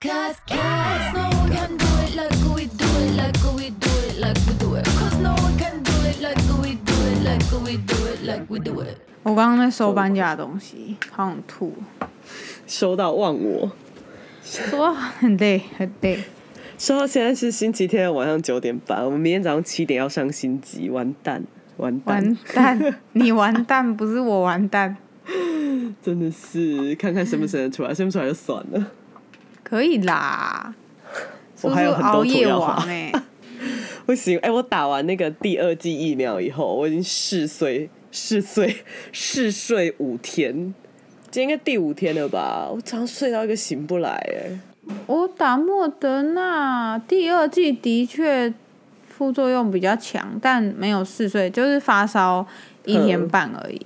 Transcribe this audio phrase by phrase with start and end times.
[0.00, 4.20] Cause, cause no one can do it like we do it, like we do it,
[4.20, 4.84] like we do it.
[4.84, 8.46] Cause no one can do it like we do it, like we do it, like
[8.48, 8.96] we do it.
[9.24, 11.74] 我刚刚在收搬家的东西，好想吐，
[12.68, 13.72] 收到忘我，
[14.44, 16.22] 说很累很累。
[16.78, 21.42] 收到现在是星期天的晚上九点半，我们明天早上七点要上新集，完蛋，
[21.76, 24.96] 完蛋，完蛋，你完蛋，不是我完蛋。
[26.00, 28.92] 真的是看看生不生得出来，生不出来就算了。
[29.68, 30.74] 可以啦，
[31.62, 33.12] 我还有很多图熬夜要画王哎、
[34.06, 38.76] 不行，哎、我打完那个第二剂疫苗以后，我已经嗜睡嗜睡
[39.12, 40.74] 嗜睡五天，
[41.30, 42.68] 今天应该第五天了吧？
[42.72, 44.58] 我早上睡到一个醒不来，哎，
[45.06, 48.52] 我打莫德纳第二季的确
[49.08, 52.46] 副作用比较强，但没有嗜睡，就是发烧
[52.86, 53.84] 一天半而已。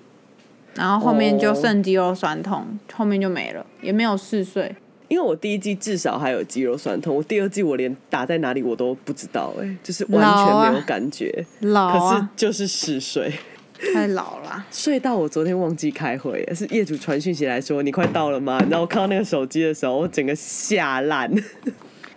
[0.74, 4.74] 然后后面就哦剩肌肉酸痛，后面就没了，也没有嗜睡。
[5.12, 13.30] 因为我第一季至少还有肌肉酸痛，我第二季我连打在哪里我都不知道，哎，就是完全没有感觉，可是老啊，就是嗜睡。
[13.92, 14.64] 太老了。
[14.70, 18.58] 睡到我昨天忘记开会，是业主传讯息来说你快到了吗？
[18.70, 21.30] 然后我看到那个手机的时候，我整个吓烂，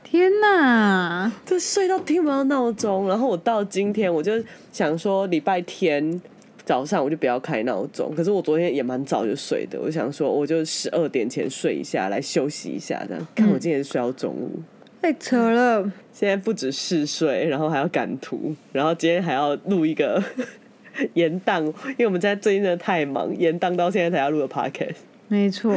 [0.01, 1.29] 天哪！
[1.45, 3.09] 就睡到听不到闹钟。
[3.09, 6.21] 然后我到今天，我就想说礼拜天
[6.65, 8.13] 早上我就不要开闹钟。
[8.15, 14.59] 可是我昨天也蛮早就睡的，我想说我就十二点前睡一下来休息一下，这样看我今天睡到中午。
[15.01, 20.21] 太扯了，现在不止嗜睡，然后还要赶图，然后今天还要录一个
[21.13, 24.95] 延档，因为我们现在最近真的太忙，延档到现在才要录的 podcast。
[25.27, 25.75] 没错。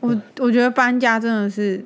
[0.00, 1.84] 我我觉得搬家真的是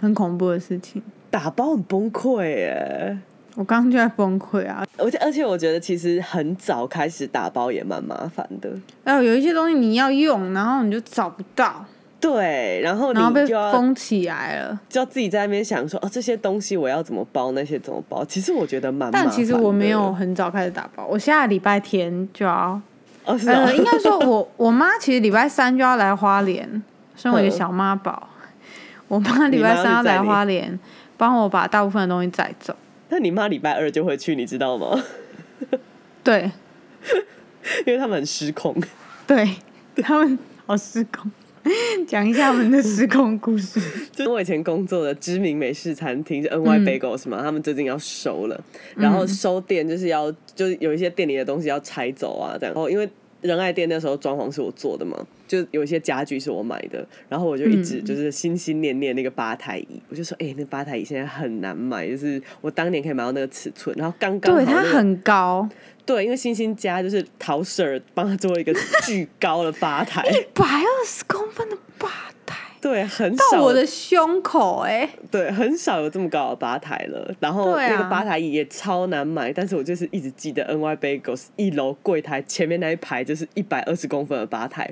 [0.00, 1.02] 很恐怖的事情。
[1.30, 3.18] 打包很崩溃耶，
[3.54, 4.84] 我刚刚就在崩溃啊！
[4.96, 8.70] 而且而且我觉得其实很早开始打包也蛮麻烦的，
[9.02, 11.84] 然后有一些东西你要用，然后你就找不到，
[12.20, 14.78] 对，然后然后被你就要封起来了。
[14.88, 22.80] 就要自己在那边想说哦这些东西我要怎么包，那些怎么包，其实我觉得蛮麻烦，但其实我没有很早开始打包，我下个礼拜天就要，
[23.24, 23.54] 哦是哦。
[23.54, 26.80] 呃，应该说我我妈其实礼拜三就要来花莲，
[27.16, 28.28] 身为一个小妈宝，
[29.08, 30.78] 我妈礼拜三要来花莲，
[31.16, 32.76] 帮我把大部分的东西载走。
[33.10, 35.02] 那你妈礼拜二就会去，你知道吗？
[36.22, 36.50] 对
[37.86, 38.74] 因为他们很失控。
[39.26, 39.48] 对，
[39.96, 41.30] 他们好失控，
[42.06, 43.80] 讲一下我们的失控故事。
[44.12, 48.58] 就是我以前工作的知名美式餐厅，就 NY Bagels 嘛，他们最近要收了，
[48.96, 52.74] 然后收店就是要就是有一些店里的东西要拆走啊，这样。
[52.74, 53.08] 然后因为
[53.40, 55.16] 仁爱店那时候装潢是我做的嘛，
[55.46, 65.68] 就有一些家具是我买的，然后我就一直就是心心念念那个吧台椅，我就说，哎、那吧台椅现在很难买，就是我当年可以买到那个尺寸，然后刚刚好、对，它很高，
[66.04, 71.76] 对，因为星星家就是陶 Sir 帮他做了一个巨高的吧台，一百二十公分的。
[72.80, 77.34] 对，很少到我的胸口哎、对，很少有这么高的吧台了。
[77.40, 84.88] 然后那个吧台椅也超难买，但是我就是一直记得 NY Bagels 一楼柜台前面那一排就是一百二十公分的吧台。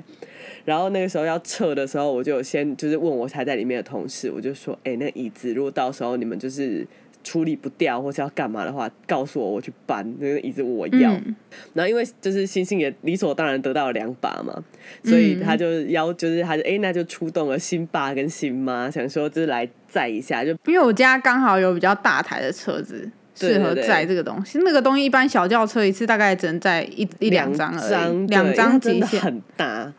[0.65, 6.85] 然后那个时候要撤的时候，我就先就是问我还在里面的同事，我就说：“哎、那椅子如果到时候你们就是
[7.27, 11.11] 处理不掉或是要干嘛的话，告诉我，我去搬那个椅子我要。
[11.11, 11.35] 嗯
[11.73, 14.63] 然后因为就是星星也理所当然得到了两把嘛，
[15.03, 24.59] 所以他就要就是他就哎、那就出动了新爸跟新妈，想说就是来载一下，就因为我家刚好有比较大台的车子，适合载这个东西。
[24.63, 27.75] 那个东西一般小轿车一次大概只能载一一两张
[28.27, 29.19] 两张真极限。
[29.19, 29.93] 的很大。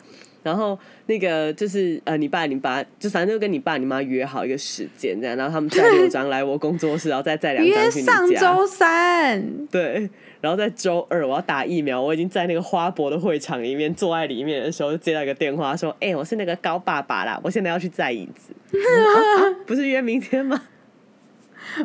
[0.44, 8.12] 然后那个就是呃，你爸你爸就反正就跟你爸你妈约好一个时间这样，然后他们载六张来我工作室，然后再再两约张去你家。
[8.12, 9.42] 上周三，
[9.72, 10.10] 对，
[10.42, 18.52] 然后在周二我要打疫苗，我已经在那个花博的会场里面坐在里面的时候，就接到一个电话说：“哎、我是那个高爸爸啦，我现在要去载椅子。
[18.76, 20.60] 啊不是约明天吗？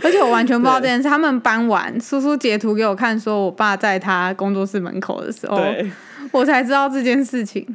[0.03, 1.07] 而且我完全不知道这件事。
[1.07, 5.89] 他们搬完，叔叔截图给我看，说我爸在他工作室门口的时候，对，
[6.31, 7.65] 我才知道这件事情。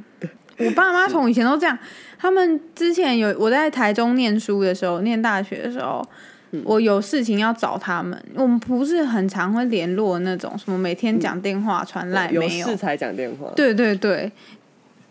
[0.58, 1.78] 我爸妈从以前都这样，
[2.19, 6.06] 他们之前有我在台中念书的时候，念大学的时候，
[6.50, 12.76] 嗯我有事情要找他们，我们不是很常会联络那种，什么每天讲电话、传来有没有事？
[12.76, 13.50] 才讲电话。
[13.55, 14.31] 对对对，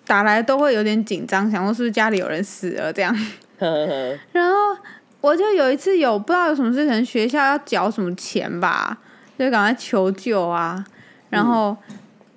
[0.06, 3.16] 打来都会有点紧张，想说是不是家里有人死了这样。
[3.60, 4.56] 呵呵呵然后
[5.22, 8.98] 我就有一次有不知道有什么事，可能学校要缴什么钱吧，
[9.40, 10.84] 就赶快求救啊，
[11.30, 11.76] 然后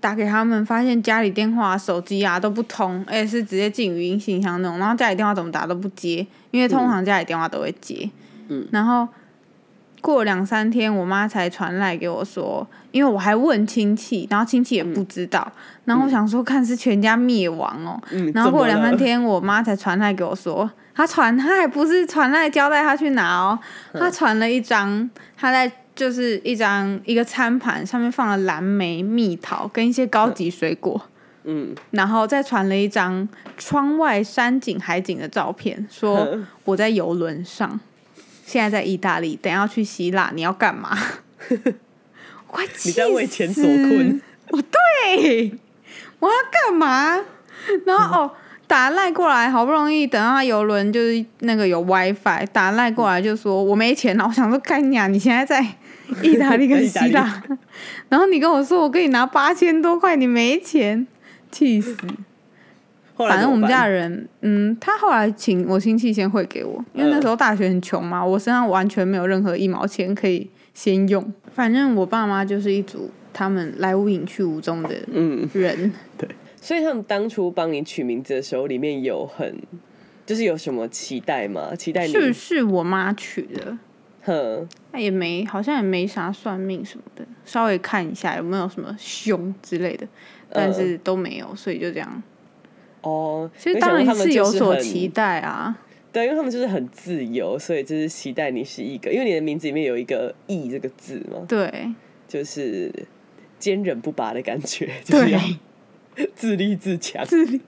[0.01, 8.11] 打给他们，发现家里电话、手机啊都不通，而且是直接进语音信箱那种，然后家里电话怎么打都不接，因为通常家里电话都会接，
[8.49, 9.07] 嗯，然后。
[10.03, 15.47] 过两三天，我妈才传来给我说，因为我还问亲戚，然后亲戚也不知道，
[15.85, 20.65] 然后我想说看是全家灭亡哦，嗯，然后过两三，天，我妈才传来给我说，
[20.95, 23.59] 她他传她还不是传来交代她去拿哦，
[23.95, 31.01] 她传了一张她在就是一张一个餐盘上面放了蓝莓、蜜桃跟一些高级水果，
[31.45, 33.29] 嗯，然后再传了一张
[33.59, 37.79] 窗外山景海景的照片，说嗯 我在游轮上，
[38.45, 40.97] 现在在意大利，等下要去希腊，你要干嘛？
[41.49, 44.21] 我快气你在为钱所死困。
[44.49, 45.53] 我对，
[46.19, 47.21] 我要干嘛？
[47.87, 48.31] 然后哦，
[48.67, 54.25] 打赖过来，好不容易等到他游轮就是那个有 WiFi，打赖过来就说我没钱了。
[54.27, 55.65] 我想说干你啊，你现在在
[56.23, 57.43] 意大利跟希腊，
[58.09, 61.07] 然后你跟我说我给你拿八千多块，你没钱，
[61.51, 61.97] 气死！
[63.17, 71.33] 反正我们家的人人，嗯，他后来请我亲戚先汇给我，因为那时候大学很穷嘛，我身上完全没有任何一毛钱可以先用。
[71.53, 75.93] 反正我爸妈就是一组他们来无影去无踪的嗯， 人。
[76.63, 79.55] 所以他们当初帮你取名字的时候，里面有很
[80.25, 81.75] 就是有什么期待吗？
[81.75, 83.77] 期待你是是我妈取的，
[84.23, 90.07] 哼，那也没好像也没啥算命什么的，稍微看一下有没有什么凶之类的，
[90.51, 92.23] 但是都没有，所以就这样。
[93.03, 95.79] 哦，其实当然是有所期待啊，
[96.13, 101.95] 对，因为他们就是很自由，所以就是期待你是一个，因为你的名字里面有一个“义”这个字嘛，对。
[102.29, 102.93] 就是
[103.59, 105.41] 坚韧不拔的感觉， 就是要
[106.15, 107.25] 对，自立自强。
[107.25, 107.61] 自立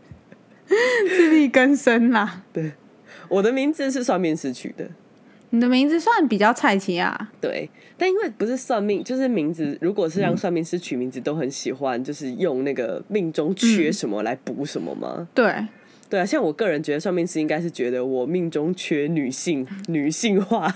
[1.08, 2.44] 自力更生啦。
[2.52, 2.72] 对。
[3.28, 4.88] 我的名字是算命师取的，
[5.54, 7.68] 你的名字算比较菜奇啊，对，
[7.98, 15.28] 但因为不是算命，就是名字，如果是让算命师取名字，都很喜欢，就是用那个命中缺什么来补什么吗？
[15.34, 15.54] 对，
[16.08, 20.74] 对啊，像我个人觉得算命师应该是觉得我命中缺女性，女性化，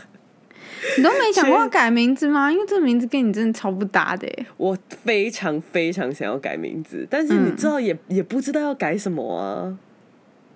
[0.98, 2.52] 你都没想过 要改名字吗？
[2.52, 4.46] 因为这个名字跟你真的超不搭的耶。
[4.58, 9.78] 我非常非常想要改名字，但是你知道也、也不知道要改什么啊，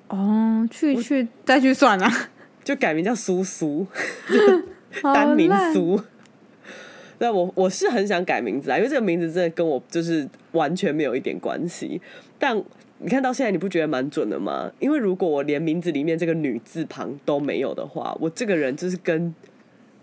[0.08, 2.28] 哦，去去再去算啊，
[2.70, 3.84] 就改名叫苏苏，
[5.02, 6.00] 单名烂苏。
[7.19, 12.00] 那我我是很想改名字啊，因为这个名字真的跟我就是完全没有一点关系。
[12.38, 12.56] 但
[12.99, 14.70] 你看到现在，你不觉得蛮准的吗？
[14.78, 19.34] 因为如果我连名字里面这个女字旁都没有的话，我这个人就是跟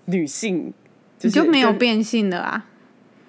[0.06, 0.74] 女性，
[1.18, 2.68] 就你就没有变性的啊？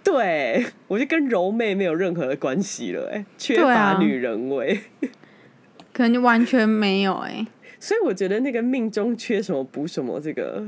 [0.02, 4.81] 对，我就跟柔妹没有任何的关系了、哎，缺乏女人味。
[5.94, 7.46] 可能就完全没有哎。
[7.81, 10.65] 所以我觉得那个命中缺什么补什么，这个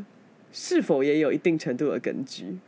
[0.52, 2.58] 是否也有一定程度的根据？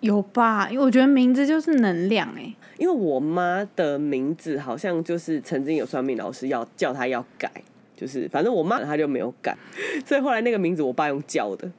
[0.00, 0.68] 有吧？
[0.70, 2.54] 因为我觉得名字就是能量哎。
[2.78, 7.50] 因为我妈的名字好像就是曾经有算命老师要叫她要改，
[7.94, 9.54] 就是反正我妈她就没有改，
[10.06, 11.70] 所以后来那个名字我爸用叫的，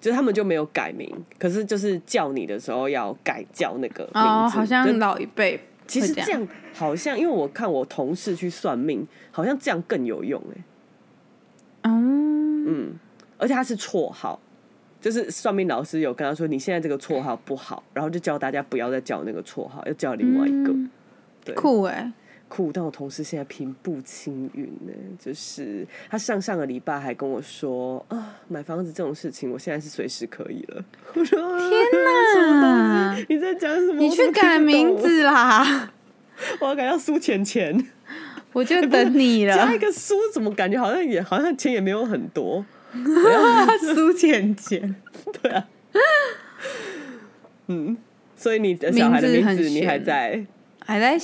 [0.00, 1.06] 就是他们就没有改名，
[1.38, 10.62] 可是就是叫你的时候要改叫那个名字，哦，好就像老一辈其实这样好像，因为我看我同事去算命，好像这样更有用哎、
[11.82, 12.94] 嗯，嗯，
[13.36, 14.38] 而且他是绰号，
[15.00, 20.72] 就是算命老师有跟他说，你现在这个绰号不好，然后就教大家不要再叫那个绰号，要叫另外一个。
[20.72, 20.88] 嗯
[21.44, 22.12] 对酷哎。
[22.48, 30.82] 酷，但我同事现在平步青云呢，就是他上上个礼拜还跟我说啊，买房子这种事情，我现在是随时可以了。
[31.14, 33.14] 我说天哪！
[33.28, 34.00] 你在讲什么？
[34.00, 35.92] 你去改名，字啦，
[36.60, 37.86] 我要改叫苏浅浅，
[38.52, 39.78] 我就 等你了加一。
[39.78, 42.64] 个苏，怎么感觉好像也好像钱也没有很多。
[43.94, 44.94] 苏浅浅，
[45.42, 45.68] 对啊，
[47.66, 47.96] 嗯，
[48.34, 50.46] 所以你的小孩的名名字很字你还在，
[50.84, 51.18] 还在，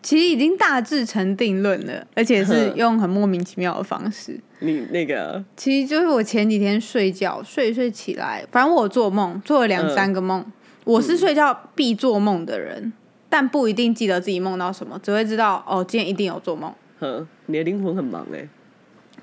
[0.00, 4.38] 其实已经大致成定论了，而且是用很莫名其妙的方式。
[4.60, 10.44] 你那个其实就是我前几天睡觉睡一睡起来，反正我做梦，做了两嗯三个梦。
[10.84, 12.92] 我是睡觉必做梦的人，
[13.28, 16.72] 但不一定记得自己梦到什么，只会知道哦，今天一定有做梦。
[17.00, 18.48] 呵，你的灵魂很忙哎、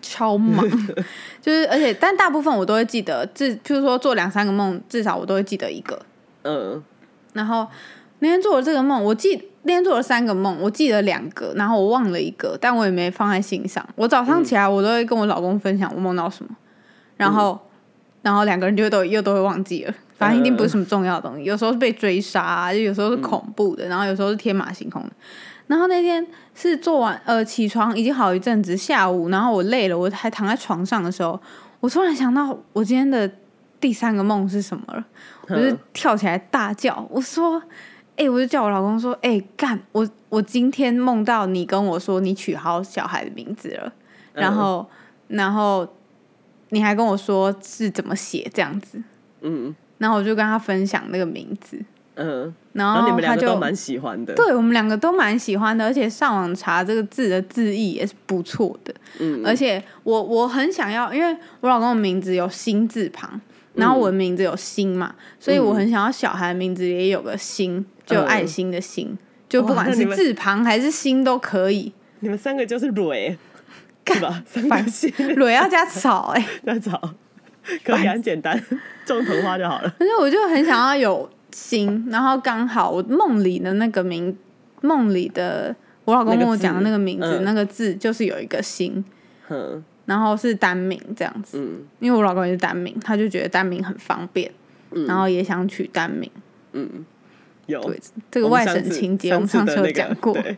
[0.02, 0.64] 超忙，
[1.42, 6.00] 就是而且但大部分我都会记得，至譬如说做两三个梦，至少我都会记得一个。
[6.44, 6.84] 嗯
[7.34, 7.68] 然后
[8.20, 13.86] 那天做了这个梦，我记那天做了三个梦，我记得两个，然后我忘了一个，但我也没放在心上。
[13.96, 16.56] 我早上起来，我都会跟我老公分享我梦到什么，
[17.18, 17.60] 然后、
[18.22, 19.94] 然后两个人就都又都会忘记了。
[20.16, 25.10] 反正一定不是什么重要的东西，有时候是被追杀、啊，就有时候是恐怖的，然后有时候是天马行空的。
[25.68, 31.40] 然后那天是做完呃起床已经好一阵子，下午然后我累了，我还躺在床上的时候，
[31.80, 33.30] 我突然想到我今天的
[33.80, 35.04] 第三个梦是什么了，
[35.50, 37.62] 我就跳起来大叫，我说
[38.16, 43.92] ：“哎、我就叫我老公说，哎、干，我我今天梦到你跟我说你取好小孩的名字了，
[44.34, 44.88] 然后、
[45.28, 45.88] 然后
[46.70, 49.02] 你还跟我说是怎么写这样子，
[49.42, 51.80] 嗯，然后我就跟他分享那个名字，
[52.16, 54.34] 嗯，然然后你们两个都蛮喜欢的。
[54.34, 58.94] 对我们两个都蛮喜欢的，而且上网查这个字的字义也是不错的。
[59.20, 63.40] 嗯，而且我我很想要，因为我老公的名字有心字旁，
[63.74, 71.92] 然后我的名字有心嘛，所以我很想要小孩的名字也有个心，就有爱心的心，就不管是字旁还是心都可以。
[72.20, 73.38] 你们三个就是蕊，
[74.08, 74.44] 是吧？
[74.46, 77.14] 三个心蕊要加草哎、在找，
[77.84, 78.62] 可以很简单，
[79.06, 79.94] 种藤花就好了。
[80.00, 84.38] 而且我就很想要有心，然后刚好我梦里的那个名，
[84.82, 89.04] 梦里的我老公跟我讲的那个名字，嗯那个字就是有一个心，
[89.50, 91.60] 嗯然后是单名这样子。
[91.60, 94.52] 嗯因为我老公也是单名，他就觉得单名很方便，
[95.08, 96.30] 然后也想取单名。
[96.74, 97.06] 嗯，
[97.66, 100.34] 有对，这个外省情节我们上次有讲过。
[100.34, 100.58] 对，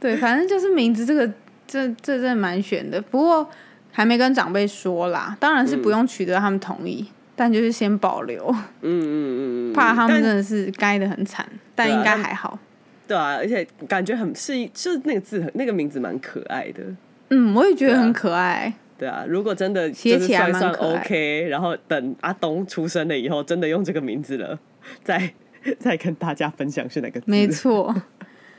[0.00, 1.26] 对，反正就是名字这个，
[1.66, 3.00] 这这真的蛮选的。
[3.00, 3.48] 不过
[3.92, 7.06] 还没跟长辈说啦，当然是不用取得他们同意，
[7.36, 8.44] 但就是先保留，
[8.80, 12.58] 嗯嗯嗯嗯，怕他们真的是该的很惨，但应该还好。
[13.06, 16.82] 对啊，而且感觉很是，就是那个字，那个名字蛮可爱的。
[17.28, 18.72] 嗯，我也觉得很可爱。
[18.98, 24.58] 对啊，如果真的就是写起来蛮 OK，然后等阿东出生了以后，真的用这个名字了，
[25.02, 25.32] 再
[25.78, 27.26] 再跟大家分享是哪个字。
[27.26, 27.94] 没错。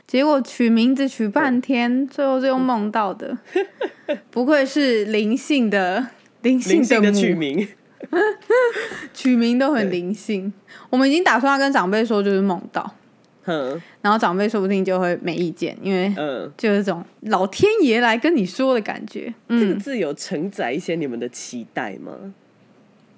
[0.06, 3.36] 结果取名字取半天，最后是用梦到的，
[4.30, 6.06] 不愧是灵性的
[6.42, 7.66] 灵性的取名，
[9.14, 10.52] 取名都很灵性。
[10.90, 12.94] 我们已经打算要跟长辈说，就是梦到，
[13.46, 19.32] 嗯然后长辈说不定就会没意见，因为嗯，就是这种老天爷来跟你说的感觉。
[19.48, 22.12] 这个嗯，字有承载一些你们的期待吗？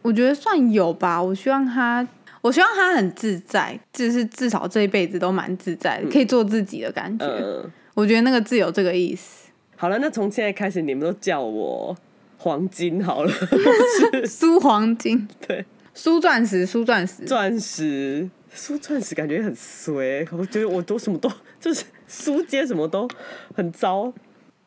[0.03, 1.21] 我觉得算有吧。
[1.21, 2.07] 我希望他，
[2.47, 7.27] 我希望他很自在，就是至少这一辈子都蛮自在的，可以做自己的感觉。
[7.27, 9.49] 嗯，我觉得那个字有这个意思。
[9.75, 11.97] 好了，那从现在开始，你们都叫我
[12.39, 13.33] 黄金好了，
[14.25, 18.31] 苏黄金，对，苏钻石，苏钻石，钻石。
[18.55, 23.07] 苏钻石感觉很衰，我觉得我都什么都就是苏接什么都
[23.55, 24.11] 很糟。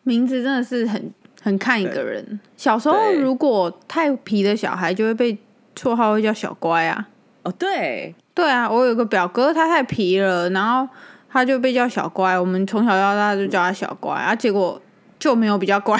[0.03, 2.39] 名字真的是很很看一个人。
[2.57, 5.36] 小时候如果太皮的小孩，就会被
[5.75, 7.07] 绰号会叫小乖啊。
[7.43, 10.88] 哦，对，对啊，我有个表哥，他太皮了，然后
[11.29, 12.38] 他就被叫小乖。
[12.38, 14.81] 我们从小到大就叫他小乖，啊，结果
[15.17, 15.98] 就没有比较乖。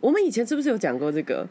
[0.00, 1.46] 我们以前是不是有讲过这个？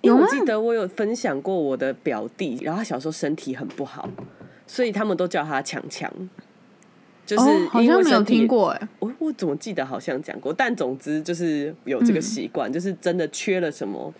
[0.00, 4.08] 因为我记得我有分享过我的表弟，然后他小时候身体很不好，
[4.64, 6.08] 所以他们都叫他强强。
[7.26, 8.88] 就是哦，好像没有听过哎。
[9.00, 14.14] 我我怎么记得好像讲过，但总之就是有这个习惯，就是真的缺了什么，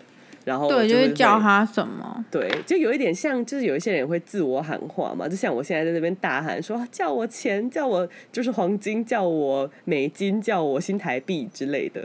[0.49, 2.25] 然后对，就会会叫他什么？
[2.31, 12.03] 对，就有一点像，就是有一些人会自我喊话嘛，就像我现在在那边大喊说叫我钱，叫我就是黄金，叫我美金，叫我新台币之类的。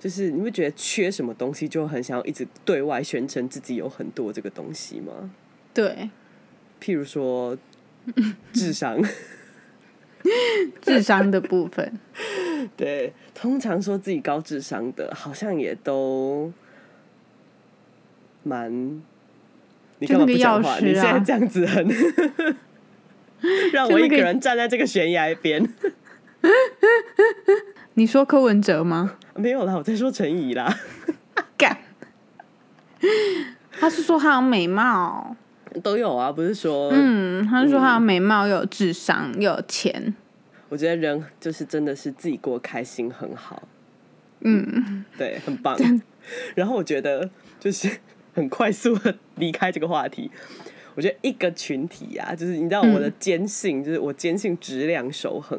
[0.00, 5.30] 就是你会觉得缺什么东西，就很想要一直对外宣称自己有很多这个东西吗？
[5.72, 6.10] 对，
[6.82, 7.56] 譬如说
[8.52, 9.00] 智商，
[10.82, 11.98] 智商的部分。
[12.76, 16.52] 对，通常说自己高智商的，好像也都
[18.46, 19.02] 蛮。
[19.98, 20.70] 你干嘛就那个不讲话？
[20.70, 21.88] 啊你现在这样子很，
[23.72, 25.66] 让我一个人站在这个悬崖边。
[27.94, 29.16] 你说柯文哲吗？
[29.34, 30.72] 没有啦，我在说陈怡啦。
[31.56, 31.78] 干。
[33.78, 35.36] 他是说他有美貌，
[35.82, 40.14] 都有啊，不是说，嗯，他是说他有美貌，又有智商，又有钱，
[40.68, 43.62] 我觉得人就是真的是自己过开心很好，
[44.40, 45.76] 嗯，对，很棒。
[46.54, 47.28] 然后我觉得
[47.60, 47.88] 就是
[48.36, 50.30] 很快速的离开这个话题。
[50.94, 55.58] 我觉得一个群体啊，就是你知道我的坚信，就是我坚信质量守恒，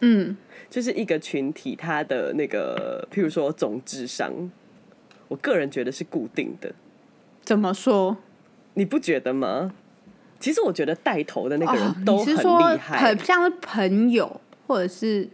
[0.00, 0.34] 嗯，
[0.70, 4.50] 就是一个群体它的那个，譬如说总智商，
[5.28, 6.74] 我个人觉得是固定的，
[7.42, 8.16] 怎么说？
[8.74, 9.74] 你不觉得吗？
[10.40, 15.28] 其实我觉得带头的那个哦人都很厉害，很像是朋友，或者是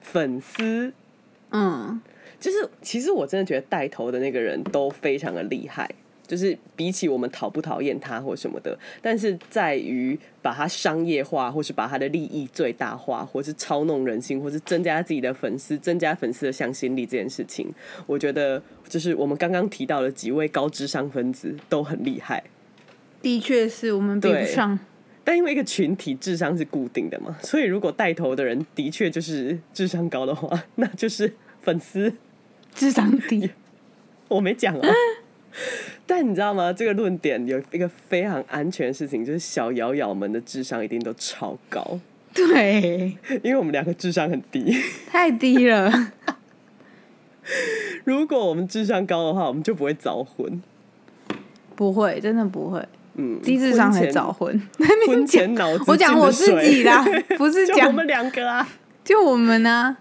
[0.00, 0.92] 粉丝。
[1.52, 2.00] 嗯，
[2.40, 5.88] 就是，其实我真的觉得带头的那个人都非常的厉害，
[6.26, 17.70] 就是比起我们讨不讨厌他或什么的，但是在于把他商业化，或是把他的利益最大化，或是操弄人心，或是增加自己的粉丝，增加粉丝的向心力这件事情，
[18.06, 22.42] 我觉得就是我们刚刚提到的几位高智商分子都很厉害。
[23.20, 24.78] 的确是我们比不上。
[25.22, 31.30] 但因为一个群体智商是固定的嘛，所以如果带头的人的确就是智商高的话，那就是
[31.60, 32.12] 粉丝
[32.74, 33.50] 智商低，
[34.28, 34.88] 我没讲啊。
[36.06, 36.72] 但你知道吗？
[36.72, 41.98] 这个论点有一个非常安全的事情，就是小瑶瑶们的智商一定都超高，
[42.34, 44.76] 对，因为我们两个智商很低。
[45.08, 45.92] 太低了。
[48.04, 50.60] 如果我们智商高的话，我们就不会早婚。
[51.74, 52.84] 不会，真的不会。
[53.14, 54.62] 嗯，低智商才婚前早婚。
[55.08, 57.04] 婚前脑子我讲我自己啦，
[57.36, 58.66] 不是讲我们两个啊。
[59.04, 59.96] 就我们呢、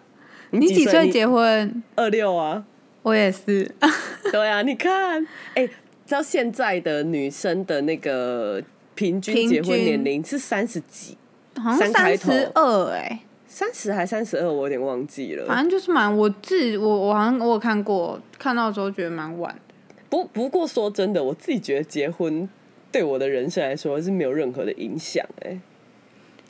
[0.51, 1.83] 你几岁结婚？
[1.95, 2.65] 二六啊。
[3.01, 3.69] 我也是。
[4.31, 5.25] 对啊，你看，
[5.55, 5.65] 哎、
[6.05, 8.61] 知道现在的女生的那个
[8.93, 11.17] 平均平结婚年龄是三十几，
[11.55, 15.45] 好像三十二哎，三十还三十二，我有点忘记了。
[15.47, 19.95] 反正就是蛮我自己我我好像我有看过，看到的时候觉得蛮晚的。
[20.09, 22.47] 不不过说真的，我自己觉得结婚
[22.91, 25.59] 对我的人生来说是没有任何的影响、哎，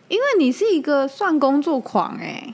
[0.07, 2.53] 因为你是一个算工作狂哎、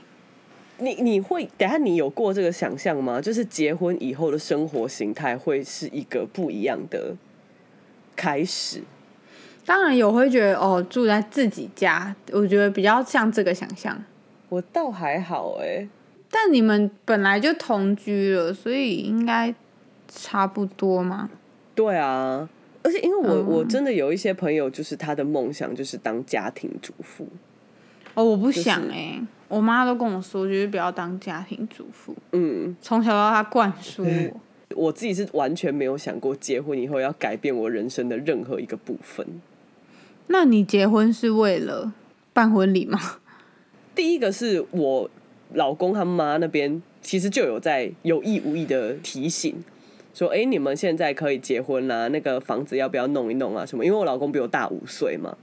[0.78, 3.20] 你你会等下你有过这个想象吗？
[3.20, 7.14] 就是结婚以后的生活形态会是一个不一样的
[8.14, 8.82] 开始。
[9.64, 14.00] 当然有会觉得哦，住在自己家，我觉得比较像这个想象。
[14.48, 15.88] 我倒还好哎、
[16.30, 19.52] 但你们本来就同居了，所以应该
[20.06, 21.28] 差不多嘛。
[21.74, 22.48] 对啊，
[22.82, 27.26] 而且因为我、嗯我真的有一些朋友，就是他的梦想就是当家庭主妇。
[28.14, 34.40] 哦，我不想就是哎、我妈都跟我说，就是不要当家庭主妇，嗯，从小到大灌输我。
[34.74, 39.24] 我自己是完全没有想过结婚以后要改变我人生的任何一个部分。
[40.26, 41.92] 那你结婚是为了
[42.32, 42.98] 办婚礼吗？
[43.94, 45.08] 第一个是我
[45.54, 49.62] 老公他妈那边其实就有在有意无意的提醒。
[50.12, 53.64] 说，哎、你们现在可以结婚啦、那个房子要不要弄一弄啊？
[53.64, 53.84] 什么？
[53.84, 55.36] 因为我老公比我大五岁嘛，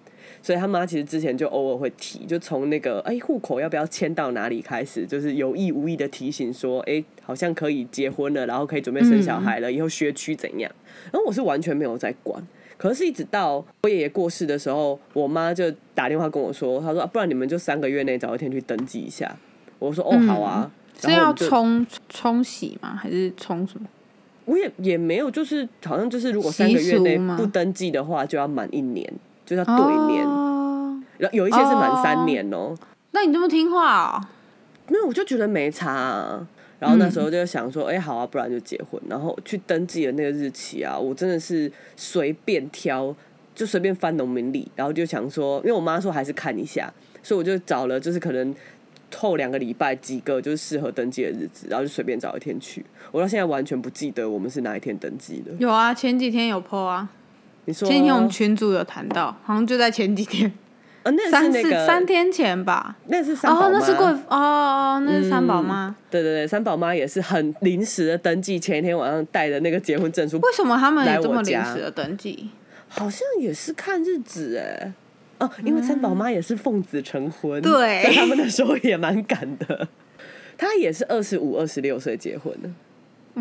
[0.44, 10.70] 所以他妈其实之前就偶尔会提，就从那个哎户口要不要迁到哪里开始，就是有意无意的提醒说，哎、好像可以结婚了，然后可以准备生小孩了，以后学区怎样？
[11.12, 12.46] 然后我是完全没有在管。
[12.78, 19.34] 可是，一直到我爷爷过世的时候，我妈就打电话跟我说，她说、啊不然你们就三个月内找一天去登记一下。
[19.80, 20.70] 我说哦，好啊。
[21.00, 22.96] 是要冲冲洗吗？
[22.96, 23.88] 还是冲什么？
[24.46, 29.12] 我也也没有，就是好像就是如果三个月内不登记的话，就要满一年，
[29.56, 30.28] 就要对年。
[30.28, 32.76] 哦，然后有一些是满三年哦、
[33.12, 34.22] 那你这么听话哦？
[34.90, 36.48] 没有，我就觉得没差、啊。
[36.80, 39.02] 然后那时候就想说，哎、好啊，不然就结婚。
[39.08, 43.16] 然后去登记的那个日期啊，我真的是随便挑，
[43.56, 46.92] 就随便翻农民历，然后就想说，因为我妈说还是看一下，
[47.24, 48.54] 所以我就找了，就是可能
[49.16, 52.86] 后两个礼拜几个就是适合登记的日子，然后就随便找一天去。
[53.14, 55.54] 我到现在完全不记得我们是哪一天登记的。
[55.60, 57.08] 有啊，前几天有 PO 啊，
[57.66, 60.52] 你说前几天我们群主有谈到，好像就在前几天，
[61.04, 62.96] 呃，那三四是那个三天前吧。
[63.08, 65.96] 那是三宝哦，那是贵哦哦，那是三宝妈。
[66.10, 72.50] 对对对，三宝妈也是很临时的登记，前一天晚上带的那个结婚证书，为什么他们有这么临时的登记？
[72.88, 74.94] 好像也是看日子哎。
[75.40, 79.88] 哦，因为三宝妈也是奉子成婚，对所以他们那时候也蛮赶的。
[80.58, 82.70] 她也是二十五、二十六岁结婚的，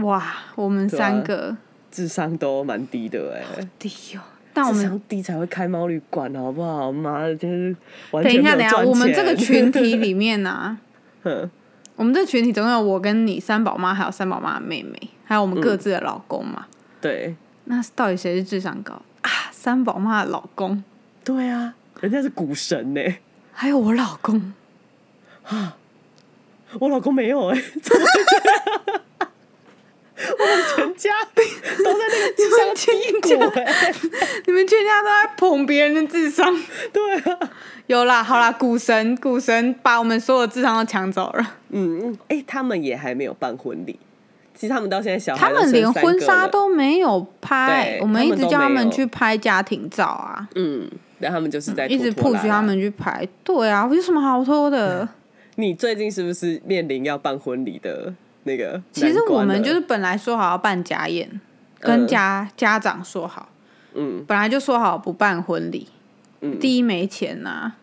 [0.00, 0.24] 哇，
[0.56, 1.54] 我们三个
[1.92, 3.68] 智商都蛮低的哎。
[3.78, 4.20] 低哦。
[4.52, 6.90] 但我们智商低才会开猫旅馆，好不好？
[6.90, 7.76] 妈的，真是
[8.11, 10.76] 完等一下，等一下，我们这个群体里面呢、
[11.22, 11.50] 哼
[11.94, 16.66] 我们这个群体总有我跟你、三宝妈，还有三宝妈的妹妹，还有我们各自的老公嘛。
[17.00, 17.35] 对
[17.66, 19.31] 那到底谁是智商高啊？
[19.52, 20.83] 三宝妈的老公，
[21.22, 23.00] 对啊，人家是股神呢。
[23.52, 24.52] 还有我老公。
[26.78, 27.62] 我老公没有哎？
[30.38, 33.94] 我们全家都在那个智商低谷哎、
[34.46, 36.54] 你们全家都在捧别人的智商。
[36.92, 37.50] 对啊，
[37.87, 41.54] 有啦，好啦，股神，股神把我们所有智商都抢走了。
[41.70, 43.98] 嗯，哎、他们也还没有办婚礼。
[44.54, 52.78] 其实他们到现在小孩他们连婚纱都没有拍，我们一直叫他他们去拍家庭照啊，嗯，然后他们就是在一直 push 他们。
[52.78, 53.26] 去拍。
[53.42, 55.08] 对啊，有什么好拖的？
[55.56, 58.83] 你最近是不是面临要办婚礼的那个？
[58.92, 61.40] 其实我们就是本来说好要办家宴，
[61.81, 63.48] 跟家、家长说好，
[63.94, 65.88] 嗯本来就说好不办婚礼。
[66.40, 67.74] 嗯，第一没钱呐、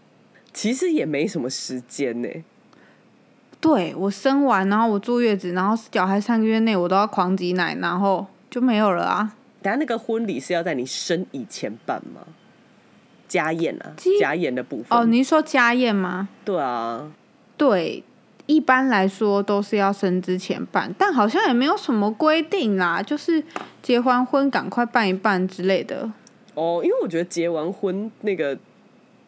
[0.53, 2.27] 其实也没什么时间呢、
[3.61, 9.33] 对我生完，然后我坐月子，然后小孩三个月内我都要狂挤奶，然后就没有了啊。
[9.61, 12.21] 等下那个婚礼是要在你生以前办吗？
[13.27, 14.97] 家宴啊，家宴的部分。
[14.97, 16.27] 哦，你是说家宴吗？
[16.43, 17.11] 对啊，
[17.55, 18.03] 对，
[18.49, 23.43] 一般来说都是要生之前办，但好像也没有什么规定啦，就是
[23.83, 26.11] 结完婚赶快办一办之类的。
[26.55, 28.57] 哦，因为我觉得结完婚那个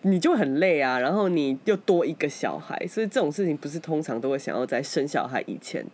[0.01, 5.85] 你就很累啊，然后你又多一个小孩，所以这种事情不是通常都会想要在生小孩以前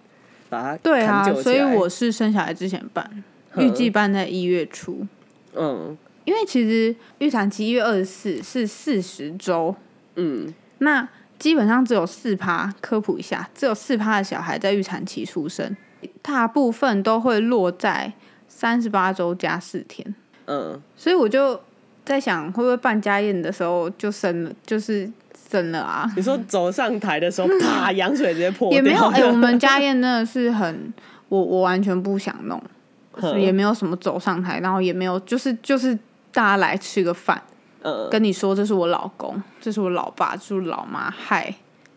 [0.47, 3.61] 把它对啊所以我是生小孩之前办，呵。
[3.61, 5.05] 预计办在一月初。
[5.53, 5.97] 嗯。
[6.23, 9.75] 因为其实预产期一月二十四是四十周，
[10.15, 10.53] 嗯。
[10.77, 15.75] 那基本上只有四趴，科普一下，只有四趴的小孩在预产期出生，
[16.21, 18.13] 大部分都会落在
[18.47, 20.15] 三十八周加四天。
[20.45, 21.59] 嗯所以我就
[22.05, 25.09] 在想会不会办家宴的时候就生了，就是
[25.49, 26.09] 生了啊。
[26.15, 30.93] 你说走上台的时候，啪，羊水直接破掉，也没有哎、 我们家宴真的是很，
[31.29, 32.61] 我我完全不想弄，
[33.11, 35.93] 哼也没有什么走上台，然后也没有就是就是
[36.31, 37.41] 大家来吃个饭，
[37.81, 38.09] 嗯。
[38.09, 41.53] 跟你说这是我老公，这是我老爸，这是我老妈，嗨，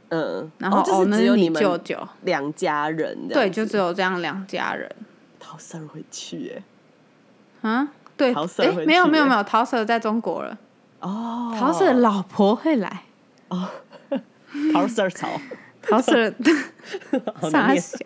[0.08, 4.90] 嗯，然后哦，就是只有你舅舅，两家人对，就只有这样两家人。
[5.38, 6.62] 陶 Sir 会去
[7.62, 10.56] 哎，啊，对，陶 Sir 没有没有没有，陶 Sir 在中国了，
[11.00, 13.04] 哦，陶 Sir 老婆会来，
[14.72, 15.28] 陶 Sir 草，
[15.82, 16.32] 陶 Sir
[17.50, 17.98] 傻小，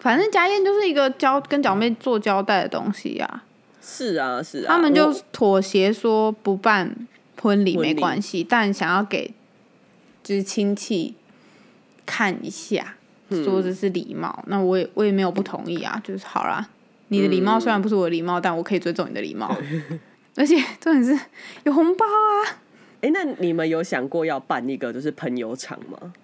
[0.00, 3.42] 反正家宴就是一个交跟长辈做交代的东西呀、
[3.82, 6.94] 是啊是啊，他们就妥协说不办
[7.40, 9.34] 婚礼没关系，但想要给
[10.22, 11.14] 就是亲戚
[12.06, 12.94] 看一下，
[13.30, 14.44] 嗯说这是礼貌。
[14.46, 16.68] 那我也我也没有不同意啊，就是好啦，
[17.08, 19.54] 你的礼嗯貌虽然不是我的礼貌，但我可以尊重你的礼貌。
[20.34, 21.26] 而且重点是
[21.64, 22.56] 有红包啊！
[23.02, 26.14] 哎，那你们有想过要办一个就是朋友场吗？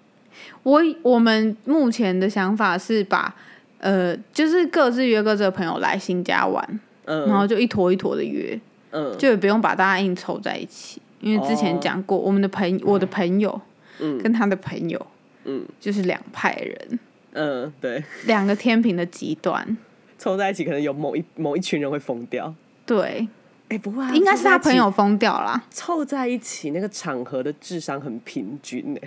[0.63, 3.35] 我我们目前的想法是把
[3.77, 6.79] 呃，就是各自约各自的朋友来新家玩，
[7.27, 8.59] 然后嗯就一坨一坨的约，
[8.91, 13.59] 嗯就也不用把大家硬凑在一起，因为之前哦讲过，我们的朋我的朋友
[13.99, 15.07] 嗯跟他的朋友
[15.45, 16.99] 嗯就是两派人，
[17.33, 19.77] 嗯，对， 两个天平的极端。
[20.17, 22.53] 凑在一起可能有某一某一群人会疯掉。
[22.85, 23.25] 对，
[23.69, 25.63] 哎，不会啊，应该是他朋友疯掉啦。
[25.71, 28.99] 凑在一起，那个场合的智商很平均呢，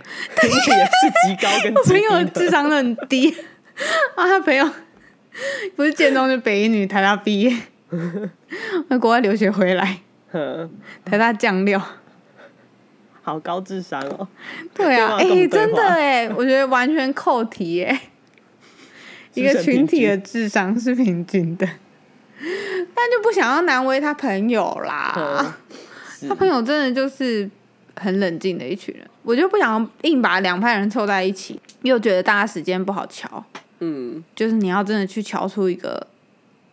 [0.42, 2.18] 因为也是极高跟我朋极低的。
[2.18, 3.30] 友智商都很低
[4.16, 4.66] 啊，他朋友
[5.76, 7.54] 不是建中就北一女台大毕业，
[8.88, 10.00] 在国外留学回来，
[10.32, 10.70] 哼
[11.04, 11.82] 台大酱料。
[13.24, 14.26] 好高智商哦！
[14.74, 18.02] 对啊，哎、真的话哎，我觉得完全扣题哎，
[19.34, 21.64] 一个群体的智商是平均的，
[22.92, 25.56] 但就不想要难为他朋友啦。
[26.28, 27.48] 他朋友真的就是
[27.94, 33.44] 很冷静的一群人，我就不想硬把两派人凑在一起，又觉得大家时间不好瞧，
[33.78, 36.04] 嗯，就是你要真的去瞧出一个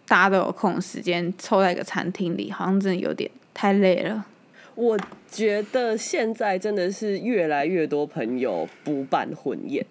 [0.09, 4.25] 大家都有空时间凑在一个餐厅里，好像真的有点太累了。
[4.73, 4.97] 我
[5.29, 9.85] 觉得现在真的是越来越多朋友不办婚宴，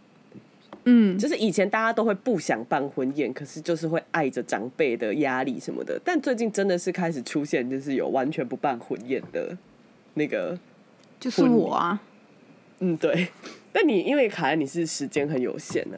[0.85, 6.01] 嗯，就是以前大家都会不想办婚宴，可是就是会碍着长辈的压力什么的。
[6.05, 9.57] 但最近真的是开始出现，就是有完全不办婚宴的
[10.15, 10.59] 那个，
[11.21, 12.01] 就是我啊，
[12.81, 13.29] 嗯，对。
[13.71, 15.97] 但你因为卡在你是时间很有限呢、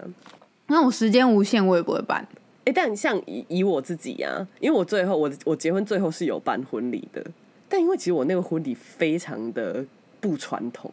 [0.66, 2.26] 那我时间无限，我也不会办。
[2.70, 7.20] 哎、但像以以我自己呀、因为我最后我我结婚最后是有办婚礼的，
[7.68, 9.84] 但因为其实我那个婚礼非常的
[10.20, 10.88] 不传统，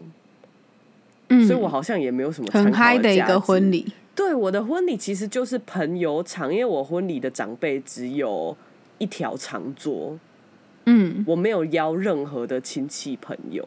[1.30, 3.86] 嗯，所以我好像也没有什么很嗨的一个婚礼。
[4.16, 8.58] 对，我的婚礼其实就是朋友场，因为我婚礼的长辈只有
[8.98, 10.18] 一条长桌，
[10.86, 13.64] 嗯，我没有邀任何的亲戚朋友。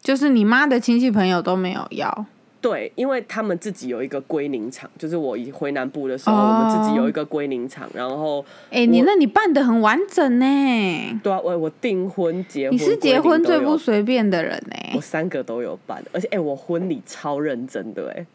[0.00, 2.24] 就是你妈的亲戚朋友都没有要。
[2.60, 11.20] 对，因为他们自己有一个归宁场，就是我一回南部的时候，哦我们自己有一个归宁场，然后哎、你那你办的很完整呢。
[11.22, 14.76] 对啊，我我订婚、结婚，你是结婚最不随便的人呢。
[14.94, 18.26] 我三个都有办，而且哎、我婚礼超认真的哎、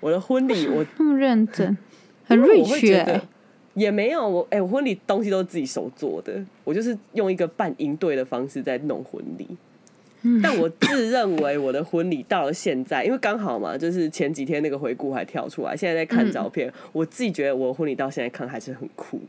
[0.00, 1.76] 我的婚礼我 那么认真，
[2.26, 3.20] 很因为我会 rich 觉得哎。
[3.74, 6.32] 也没有我哎、我婚礼东西都是自己手做的，
[6.62, 9.48] 我就是用一个办营队的方式在弄婚礼。
[10.24, 19.20] 嗯但我自认为我的婚礼到了现在，因为刚好嘛，就是前几天那个回顾还跳出来，现在在看照片，我自己觉得我婚礼到现在看还是很酷。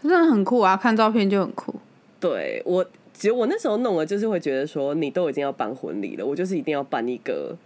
[0.00, 0.76] 真的很酷啊！
[0.76, 1.74] 看照片就很酷。
[2.20, 7.56] 对我，其实我那时候弄了，就是会觉得说，你都已经要办婚礼了，我就是一定要办一个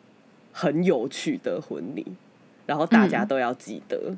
[0.50, 2.06] 很有趣的婚礼，
[2.64, 4.16] 然后大家都要记得。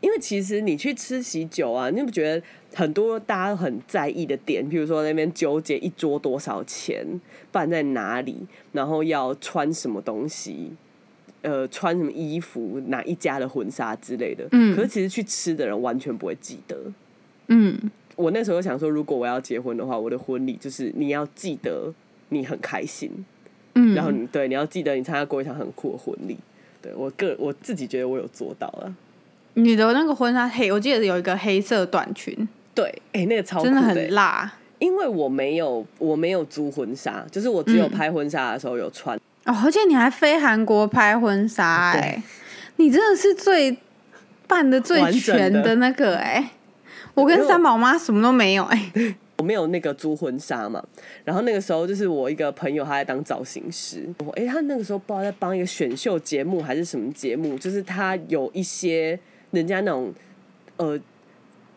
[0.00, 7.06] 因为其实你去吃喜酒啊，你不觉得很多大家很在意的点，比如说那边纠结一桌多少钱，
[7.50, 8.36] 办在哪里，
[8.72, 10.72] 然后要穿什么东西，
[11.42, 14.46] 呃，穿什么衣服，哪一家的婚纱之类的。
[14.52, 16.76] 嗯可是其实去吃的人完全不会记得。
[17.48, 17.78] 嗯，
[18.16, 21.92] 我那时候想说，如果我要结婚的话，我的婚礼就是你要记得
[22.28, 23.10] 你很开心，
[23.74, 26.36] 嗯，然后你对你要记得你参加过一场很酷的婚礼。
[26.82, 28.94] 对我个我自己觉得我有做到了。
[29.54, 33.86] 你的那个婚纱黑，我记得有一个黑色短裙，对，哎、那个超酷真的欸。
[33.86, 34.52] 很辣。
[34.80, 39.16] 因为我没有我没有租婚纱，就是我只有拍婚纱的时候有穿。
[39.46, 42.22] 哦，而且你还飞韩国拍婚纱哎、
[42.76, 43.74] 你真的是最
[44.46, 46.50] 办的最全的那个哎、
[47.14, 48.92] 我跟三宝妈什么都没有哎、
[49.38, 50.84] 我没有那个租婚纱嘛，
[51.24, 59.18] 然后那个时候就是我一个朋友他在当造型师，我哎、他那个时候不知道在帮一个选秀节目还是什么节目，就是他有一些
[59.54, 60.12] 人家那种
[60.76, 60.98] 呃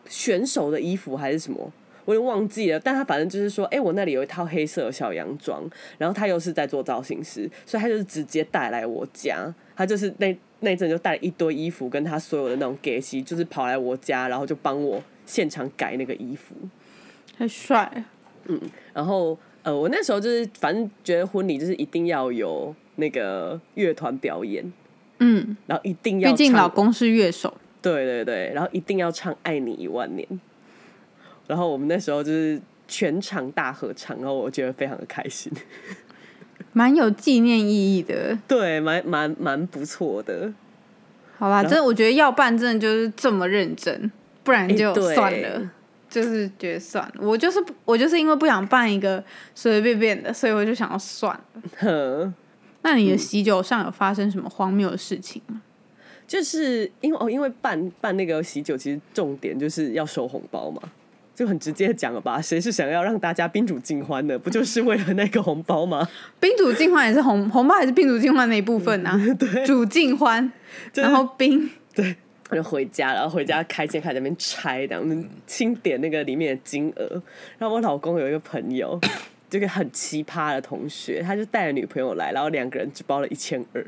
[0.08, 1.72] 选手的衣服还是什么，
[2.04, 5.62] 我有点忘记了，但他反正就是说，哎、我那里有一套黑色的小洋装，
[5.98, 16.54] 然后他又是在做造型师，所以他就是直接带来我家，他就是那那阵就带了一堆衣服，跟他所有的那种给息，就是跑来我家，然后就帮我现场改那个衣服，
[17.36, 18.04] 太帅。
[18.46, 18.60] 嗯。
[18.94, 24.72] 然后呃，我那时候就是反正觉得婚礼就是一定要有那个乐团表演，
[25.18, 27.54] 嗯，然后一定要毕竟老公是乐手，
[27.92, 30.26] 对对对，然后一定要唱《爱你一万年》，
[31.46, 35.52] 然后我们那时候就是全场大合唱，然后我觉得非常的开心，
[36.72, 38.38] 蛮有纪念意义的。
[38.46, 40.52] 对，蛮蛮蛮不错的。
[41.38, 44.10] 好吧，然后真的，我觉得要办真的就是这么认真，
[44.44, 45.70] 不然就算了。
[46.10, 49.22] 就是觉得算了，我就是我就是因为不想办一个
[49.54, 51.62] 随随便便的，所以我就想要算了。
[51.80, 52.34] 哼，
[52.80, 55.60] 那你的喜酒上有发生什么荒谬的事情吗？
[56.28, 60.80] 就是因为哦，因为办办那个喜酒，其实重点就是要收红包嘛，
[61.34, 66.06] 就很直接地讲了吧， 谁是想要让大家宾主尽欢的，不就是为了那个红包吗？
[66.38, 69.18] 宾主尽欢也是红红包，也是宾主尽欢的一部分啊。
[69.38, 70.52] 对，主尽欢，
[70.92, 71.70] 就是然后宾
[72.50, 75.06] 我就回家，然后回家开键开在那边拆，然后
[75.46, 77.22] 清点那个里面的金额。
[77.58, 78.98] 然后我老公有一个朋友，
[79.50, 83.82] 这个很奇葩的同学，他就带了女朋友来，然后两个人只包了一千二。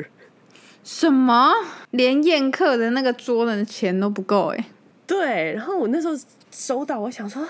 [0.82, 1.52] 什么？
[1.90, 4.66] 连宴客的那个桌的钱都不够哎、
[5.06, 6.14] 对，然后我那时候
[6.50, 7.46] 收到，我想说，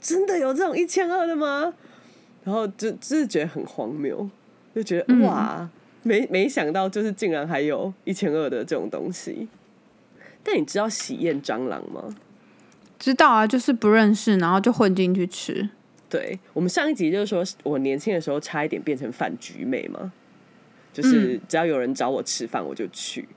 [0.00, 1.72] 真的有这种一千二的吗？
[2.44, 4.28] 然后就就是觉得很荒谬，
[4.74, 5.68] 就觉得、嗯哇，
[6.02, 9.46] 没没想到就是竟然还有一千二的这种东西。
[10.42, 12.16] 但你知道喜宴蟑螂吗？
[12.98, 15.68] 知道啊，就是不认识，然后就混进去吃。
[16.08, 20.12] 对我们上一集就是说我年轻的时候差一点变成饭局妹嘛，
[20.92, 23.28] 就是只要有人找我吃饭我就去，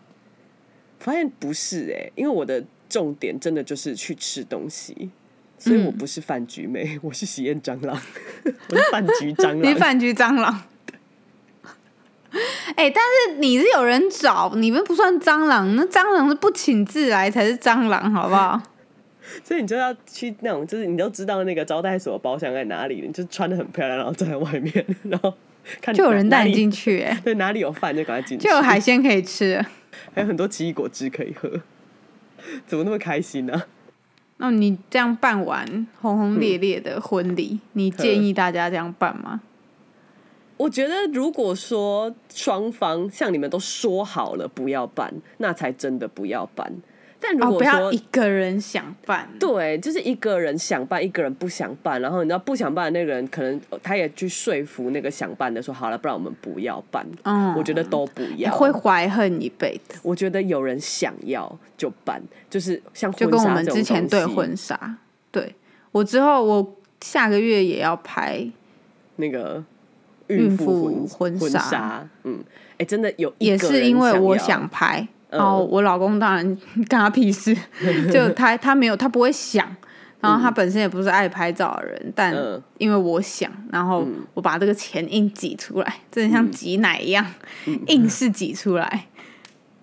[1.00, 5.10] 发现不是哎、因为我的重点真的就是去吃东西，
[5.58, 8.00] 所以我不是饭局妹， 我是喜宴蟑螂，
[8.70, 9.64] 我是饭局蟑螂。
[9.64, 10.64] 你饭局蟑螂。
[12.76, 18.62] 哎、 但是你是有人找，你们不算蟑螂，那蟑螂是不请自来才是蟑螂，好不好？
[19.44, 25.34] 所以你就要去那种，就是你都知道那个招待所包厢在哪里，你就穿的很漂亮，然后站在外面，然后
[25.82, 29.64] 看就有人带你进去、 哎，对哪里有饭就赶快进去，就有海鲜可以吃。
[30.14, 31.62] 还有很多奇异果汁可以喝，
[32.68, 33.64] 怎么那么开心呢、
[34.38, 39.42] 那你这样办完轰轰烈烈的婚礼，你建议大家这样办吗？
[40.58, 46.72] 我觉得如果说双方像你们都说好了不要办，那才真的不要办。
[47.20, 49.28] 但如哦，果说、不要一个人想办。
[49.40, 57.06] 对，就是一个人想办，一个人不想办，然后你知道不想办的那个人，可能呃他也去说服那个想办的说好了，不然我们不要办。
[57.24, 57.54] 嗯。
[57.56, 58.52] 我觉得都不要。
[58.56, 64.98] 会怀恨一辈子，我觉得有人想要就办，就是像就跟我们之前对婚纱，
[65.32, 65.56] 对。
[65.92, 68.46] 我之后我下个月也要拍，
[69.16, 69.64] 那个
[70.28, 71.60] 孕妇妇婚婚纱。
[71.60, 72.44] 纱，嗯，
[72.78, 77.56] 哎、真的有一也是因为我想拍，嗯然后我老公当然 干他屁事，
[78.12, 79.68] 就他 他没有他不会想，
[80.20, 82.62] 然后他本身也不是爱拍照的人，但嗯。
[82.78, 87.26] 因为我想，然后我把这个钱硬挤出来，真的像挤奶一样，
[87.88, 89.08] 硬是挤出来，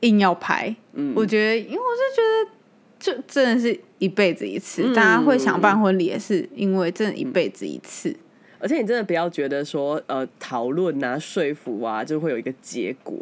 [0.00, 0.74] 硬要拍。
[0.92, 1.12] 嗯。
[1.16, 8.14] 我觉得，因为我是觉得，就真的是一辈子一次，嗯大家会想办婚礼，也是因为真的一辈子一次。
[8.58, 13.16] 而且你真的不要觉得说呃讨论啊、说服啊，就会有一个结果，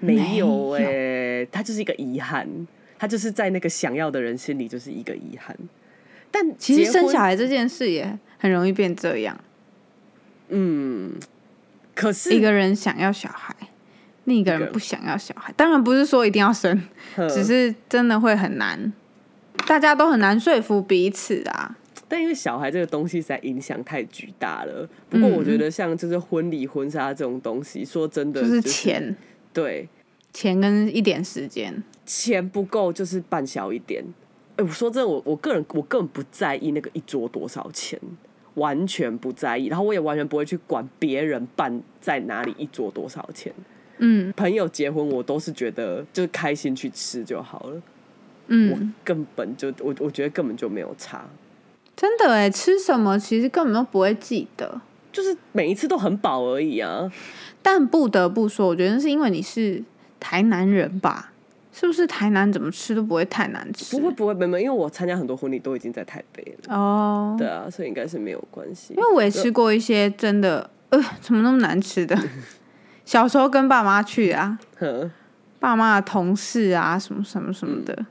[0.00, 2.46] 没有没哎、它就是一个遗憾，
[2.98, 5.56] 它就是在那个想要的人心里就是一个遗憾。
[6.30, 9.38] 但其实生小孩这件事也很容易变这样，
[10.48, 11.12] 嗯，
[11.94, 13.54] 可是一个人想要小孩，
[14.24, 15.52] 另一个人不想要小孩。
[15.56, 16.80] 当然不是说一定要生，
[17.16, 18.92] 嗯只是真的会很难，
[19.66, 21.76] 大家都很难说服彼此啊。
[22.10, 24.88] 但因为小孩这个东西实在影响太巨大了。
[25.10, 29.14] 不过我觉得像就是婚礼、婚纱这种东西，说真的，就是钱，
[29.58, 29.88] 对
[30.32, 31.82] 钱跟一点时间。
[32.06, 34.04] 钱不够就是办小一点。
[34.56, 37.98] 哎、我说真的，我我个人我根本不在意那个一桌多少钱，
[38.54, 39.66] 完全不在意。
[39.66, 43.52] 然后我也完全不会去管别人办在哪里一桌多少钱。
[43.98, 47.82] 嗯朋友结婚，我都是觉得就是开心去吃就好了。
[48.46, 51.28] 嗯我嗯，根本就我我觉得根本就没有差，
[51.96, 54.80] 真的哎，吃什么其实根本都不会记得。
[55.18, 57.10] 就是每一次都很饱而已啊。
[57.60, 59.82] 但不得不说，我觉得是因为你是
[60.20, 61.32] 台南人吧？
[61.72, 63.96] 是不是台南怎么吃都不会太难吃？
[63.96, 66.74] 不会不会，没没，因为我参加很多婚礼都已经在台北了。
[66.76, 68.94] 哦，对啊，所以应该是没有关系。
[68.94, 72.16] 因为我也吃过一些真的，呃，怎么那么难吃的？
[73.04, 74.56] 小时候跟爸妈去啊，
[75.58, 78.06] 爸妈的同事啊，什么什么什么的，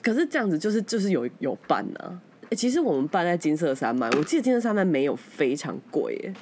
[0.00, 2.14] 可是这样子就是就是有有伴啊，
[2.50, 6.34] 欸其实我们办在金色山脉，我记得金色山脉没有非常贵耶，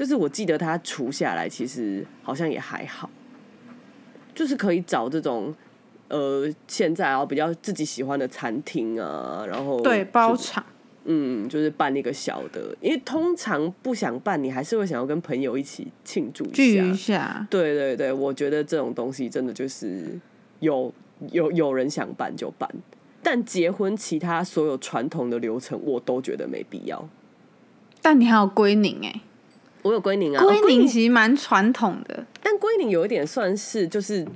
[0.00, 3.10] 就是我记得它除下来其实好像也还好，
[4.34, 5.54] 就是可以找这种
[6.08, 10.64] 呃现在啊比较自己喜欢的餐厅啊，然后对，包就是场。
[11.04, 16.94] 嗯，就是办一个小的，因为通常不想办，你还是会想要跟朋友一起庆祝聚一。
[16.94, 20.18] 下，对对对，我觉得这种东西真的就是
[20.60, 20.90] 有
[21.30, 22.66] 有有人想办就办，
[23.22, 27.06] 但结婚其他所有传统的流程我都觉得没必要。
[28.00, 29.20] 但你还有归宁哎、
[29.82, 32.24] 我有归宁啊，归哦宁其实蛮传统的。
[32.42, 34.26] 但归宁有一点算是就是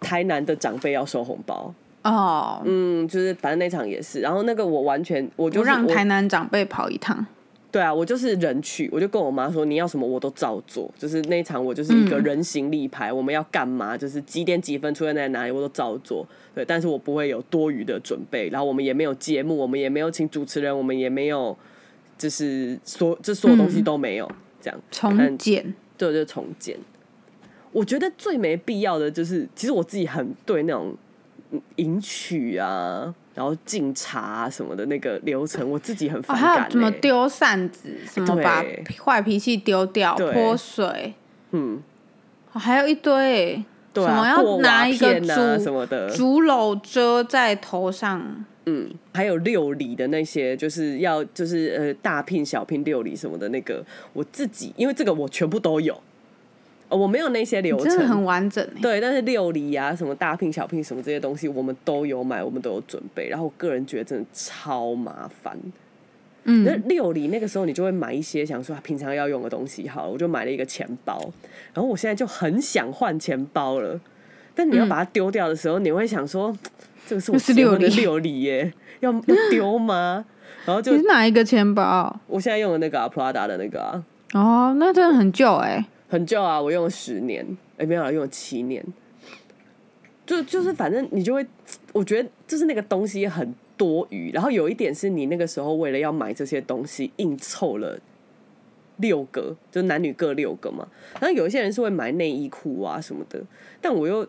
[0.00, 1.72] 台南的长辈要收红包，
[2.02, 7.26] 哦，嗯，就是反正那场也是，然后那个我完全我就我就是让台南长辈跑一趟。
[7.72, 21.56] 对啊，我就是人去，我就跟我妈说你要什么我都照做，就是那一场我就是一个人形立牌，我们要干嘛，就是几点几分出现在哪里我都照做，对，但是我不会有多余的准备，然后我们也没有节目，我们也没有请主持人，我们也没有
[22.18, 24.28] 就是所这所有东西都没有，
[24.60, 24.80] 这样。
[24.90, 26.76] 重建，对，就重建。
[27.72, 30.92] 我觉得最没必要的就是，其实我自己很对那种
[31.52, 41.14] 嗯迎娶啊，然后敬茶啊什么的那个流程，我自己很哦，反感、欸还有怎么丢扇子，什么把对坏脾气丢掉，对泼水，
[41.52, 41.80] 嗯，
[42.52, 45.26] 哦还有一堆对啊，什么要拿一个竹
[45.62, 55.98] 什么的，竹篓遮在头上，嗯，还有六礼的那些，就是要就是呃大聘小聘六礼什么的那个，我自己因为这个我全部都有，
[56.88, 58.22] 呃我没有那些流真的很。
[58.22, 58.80] 完整哎。
[58.82, 63.28] 对，但是六礼啊，什么大聘小聘什么这些东西，我们都有买，我们都有准备。
[63.28, 65.58] 然后我个人觉得真的超麻烦。
[66.44, 69.88] 嗯那嗯，六礼那个时候，你就会买一些想说平常要用的东西。
[69.88, 71.18] 好了，我就买了一个钱包，
[71.72, 73.98] 然后我现在就很想换钱包了。
[74.54, 76.54] 但你要把它丢掉的时候，你会想说，
[77.10, 77.32] 这个是
[77.66, 80.24] 我的六礼耶，要 要丢吗？
[80.64, 82.20] 然后就你是哪一个钱包？
[82.28, 85.84] 我现在用的那个、啊、Prada 的那个啊，哦，那真的很旧哎。
[86.08, 87.44] 很旧啊，我用了十年，
[87.78, 88.84] 哎、没有了，用了七年。
[90.24, 91.44] 就就是反正你就会，
[91.92, 94.30] 我觉得就是那个东西很多余。
[94.30, 97.98] 然后有一点是你那个时候为了要买这些东西，硬凑了
[98.98, 100.86] 六个，就男女各六个嘛。
[101.20, 103.42] 然后有一些人是会买内衣裤啊什么的，
[103.80, 104.24] 但我又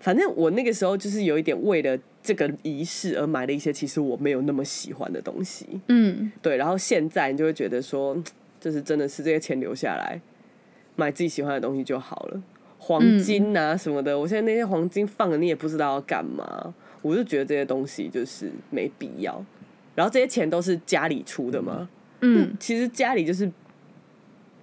[0.00, 5.66] 反正我那个时候就是有一点为了这个仪式而买了一些其实我没有那么喜欢的东西。
[5.88, 8.14] 嗯，对，然后现在你就会觉得说，
[8.60, 10.20] 就是真的是这些钱留下来
[10.94, 12.42] 买自己喜欢的东西就好了。
[12.76, 16.74] 黄金啊什么的，我现在那些黄金放了，你也不知道要干嘛。
[17.00, 19.42] 我就觉得这些东西就是没必要。
[19.94, 21.88] 然后这些钱都是家里出的嘛，
[22.20, 23.50] 嗯其实家里就是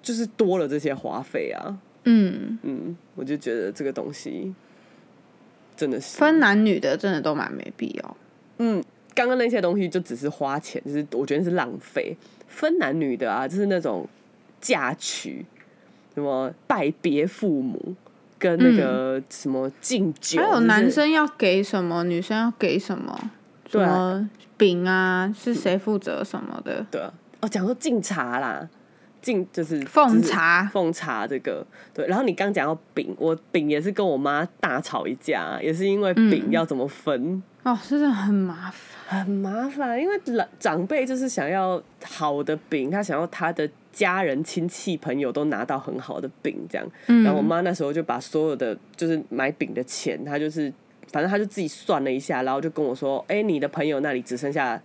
[0.04, 1.76] 就是多了这些花费啊。
[2.04, 4.54] 嗯，嗯，我就觉得这个东西
[5.76, 8.18] 真的是分男女的真的都蛮没必要。
[8.58, 8.84] 嗯，
[9.14, 12.16] 刚刚那些东西就只是花钱，就是我觉得是浪费。
[12.48, 14.08] 分男女的啊，就是那种
[14.62, 15.46] 嫁娶，
[16.14, 17.94] 什么拜别父母，
[18.40, 23.32] 跟那个什么敬酒，嗯还有男生要给什么，女生要给什么，
[23.70, 26.86] 什么饼啊，是谁负责什么的？
[26.90, 28.70] 对啊，哦，讲说敬茶啦，
[29.26, 32.06] 敬就是奉茶奉茶这个对。
[32.06, 37.42] 然后你刚讲到饼，我饼也是跟我妈大吵一架，也是因为饼嗯要怎么分。
[37.64, 38.96] 哦，真的很麻烦。
[39.08, 46.88] 很麻烦，因为长长辈就是想要好的饼，他想要他的家人、亲戚、朋友都拿到很好的饼，这样。
[47.08, 50.72] 嗯然后我妈那时候就把所有的就是买饼的钱，她就是
[51.12, 54.82] 反正她就自己算了一下，然后就跟我说：“哎、你的朋友那里只剩下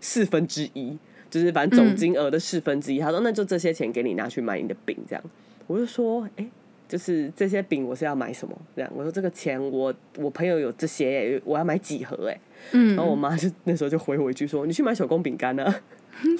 [0.00, 0.98] 四分之一，
[1.34, 3.00] 就是反正总金额的四分之一。
[3.00, 5.24] 他说：“那就这些钱给你拿去买你的饼。”这样，
[5.66, 6.46] 我就说：“哎、
[6.88, 8.56] 就是这些饼我是要买什么？
[8.76, 12.38] 这样，我说这个钱我我朋友有这些耶，我要买几盒哎。
[12.70, 15.80] 嗯然后我妈就那时候就回我一句说：“你去买手工饼干啊。”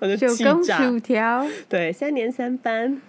[0.00, 0.86] 我就九根气炸。
[0.86, 3.00] 薯条，对，三年三班，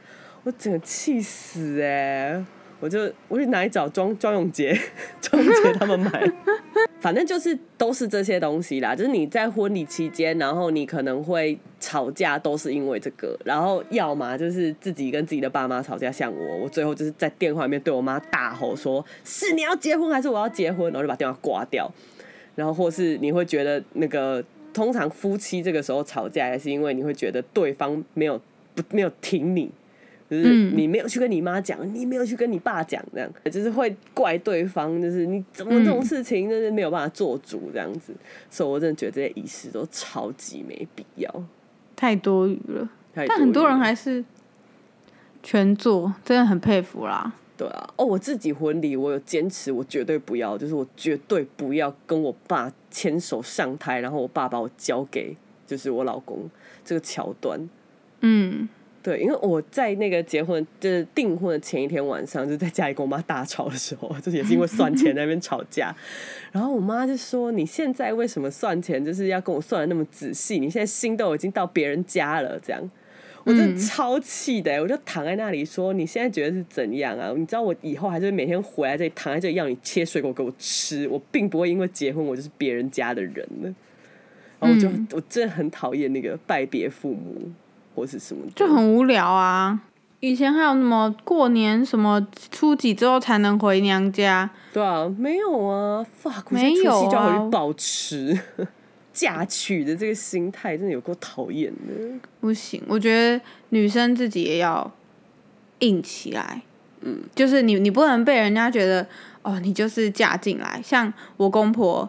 [0.44, 2.44] 我整个气死哎、
[2.82, 4.78] 我就我去哪里找庄庄永杰，
[5.22, 6.30] 庄永杰他们买，
[7.00, 8.96] 反正就是都是这些东西啦。
[8.96, 13.38] 就是你在婚礼期间，然后你可能会吵架，都是因为这个。
[13.46, 21.90] 然后要么就是自己跟自己的爸妈吵架，像我，我最后就是在电话里面对我妈大吼说：“是你要结婚还是我要结婚？”然后就把电话挂掉。
[22.56, 28.42] 然后或是你会觉得那个，通常夫妻这个时候吵架，也是因为你会觉得对方没有
[28.74, 29.72] 不没有挺你，
[30.32, 38.14] 就是嗯你没有去跟你妈讲，你没有去跟你爸讲，这样就是会怪对方，就是你怎么这种事情就是没有办法做主这样子。
[38.50, 41.30] 所以我真的觉得这些仪式都超级没必要。
[41.98, 42.90] 太多余了。
[43.14, 44.24] 但很多人还是
[45.44, 47.34] 全做，真的很佩服啦。
[47.58, 55.36] 对啊，哦，我自己婚礼我有坚持，我绝对不要，就是我绝对不要跟我爸牵手上台，然后我爸把我交给
[55.68, 56.50] 就是我老公
[56.86, 57.70] 这个桥段。
[58.22, 58.68] 嗯，
[59.04, 65.96] 对，因为我在那个结婚就是订婚的前一天晚上，就在家里跟我妈大吵的时候， 就是也是因为算钱那边吵架，
[66.52, 70.60] 然后我妈就说：“你现在为什么算钱就是要跟我算的那么仔细？
[70.60, 72.90] 你现在心都已经到别人家了，这样。”
[73.44, 77.34] 我真的超气的，我就躺在那里说：“你现在觉得是怎样啊？
[77.36, 83.76] 你知道我以后还是每天回来这里躺在这里要你切水果给我吃，我并不会因为结婚我就是别人家的人了。”
[84.62, 87.52] 然后我就、嗯我真的很讨厌那个拜别父母
[87.96, 89.80] 或是什么，就很无聊啊。
[90.20, 96.06] 以前还有什么过年什么初几之后才能回娘家，对啊，没有啊
[96.50, 98.40] 没有除夕就要回啊去保持
[99.12, 102.28] 嫁娶的这个心态，真的有够讨厌的。
[102.40, 102.82] 不行。
[102.88, 104.90] 我觉得女生自己也要
[105.80, 106.62] 硬起来，
[107.02, 109.06] 嗯，就是你你不能被人家觉得
[109.42, 110.80] 哦，你就是嫁进来。
[110.84, 112.08] 像我公婆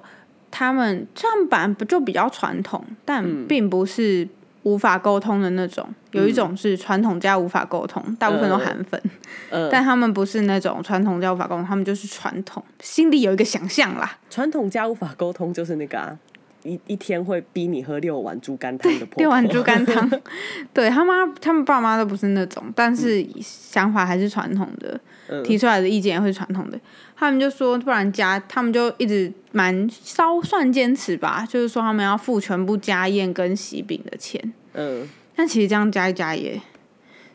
[0.51, 4.29] 他们这样本来不就比较传统，但并不是
[4.63, 5.87] 无法沟通的那种。
[6.13, 9.01] 有一种是传统加无法沟通，大部分都韩粉。
[9.51, 14.19] 嗯， 但他们不是那种传统加无法沟通，他们就是传统，心里有一个想象啦。
[14.29, 16.19] 传统家无法沟通就是那个啊，
[16.65, 19.15] 一一天会逼你喝六碗猪肝汤的婆婆。
[19.19, 20.11] 六碗猪肝汤，
[20.73, 26.79] 对他妈他们爸妈都不是那种，但是想法还是传统的，嗯提出来的意见也会传统的。
[27.17, 36.61] 他们就说，不然家他们就一直蛮稍算坚持吧，就是说他们要付全部家宴跟喜饼的钱，嗯，但其实这样加一加也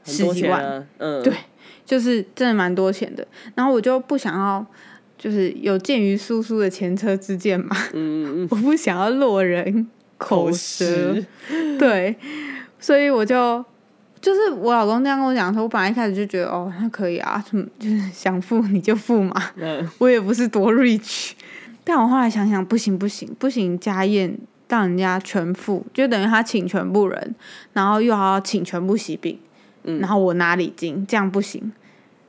[0.04, 1.34] 十几万，啊，嗯，对
[1.86, 3.26] 就是真的蛮多钱的。
[3.56, 4.66] 然后我就不想要，
[5.18, 9.88] 就是有鉴于叔叔的前车之鉴嘛，嗯嗯 我不想要落人
[10.18, 11.26] 口口舌，实，
[11.80, 12.16] 对，
[12.80, 13.64] 所以我就
[14.22, 19.88] 就是我老公这样跟我讲说，我本来一开始就觉得哦，那可以啊，什么就是想付你就付嘛，嗯。
[20.00, 21.32] 我也不是多 rich，
[21.84, 24.38] 但我后来想想，不行不行不行，家宴
[24.68, 27.36] 让人家全付，就等于他请全部人，
[27.74, 29.38] 然后又要请全部喜饼，
[29.84, 30.00] 嗯。
[30.00, 31.72] 然后我拿礼金，这样不行，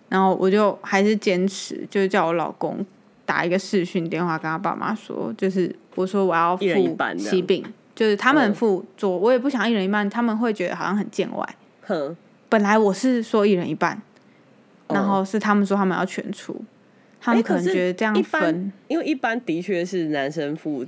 [0.09, 2.85] 然后我就还是坚持，就是叫我老公
[3.27, 6.65] 打一个视讯电话跟他爸妈说，就是我说我要付
[7.19, 11.57] 喜饼，就是他们嗯付做，我也不想一人一半，他们会觉得好像很见外。
[11.83, 12.17] 哼，
[12.49, 14.01] 本来我是说一人一半，
[14.89, 16.59] 然哦后是他们说他们要全出，
[17.21, 20.87] 他们可能觉得这样分，因为一般的确是男生付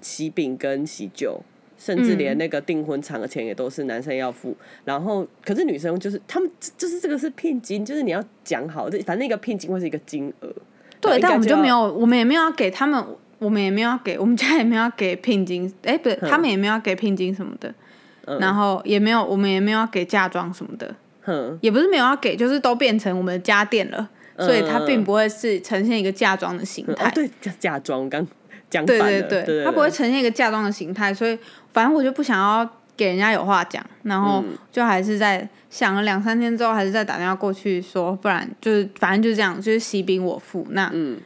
[0.00, 1.42] 喜饼跟喜酒，
[1.80, 4.54] 甚至连那个订婚场的钱也都是男生要付。
[4.84, 10.52] 然后，可是女生就是他们就是这个是聘金，就是你要讲好，这反正那个聘金会是一个金额。
[11.00, 11.80] 对，但我们就没有。
[11.94, 13.02] 我们也没有要给他们，
[13.38, 17.74] 我们也没有要给，我们家也没有要给聘金，哎，不对，他们也没有要给聘金什么的，
[18.26, 27.08] 嗯然后也没有，我们也没有要给嫁妆什么的，哼，也不是没有要给，就是都变成我们的家电了，所以它并不会是呈现一个嫁妆的形态。
[27.08, 28.26] 哦，对，嫁嫁妆刚
[28.70, 31.36] 讲对反了，对对，他不会呈现一个嫁妆的形态，所以
[31.72, 34.56] 反正我就不想要给人家有话讲，然后嗯。
[34.70, 41.20] 就还是在想了两三天之后，还是再打电话过去说，不然就是反正就这样，就是喜饼我付，那嗯。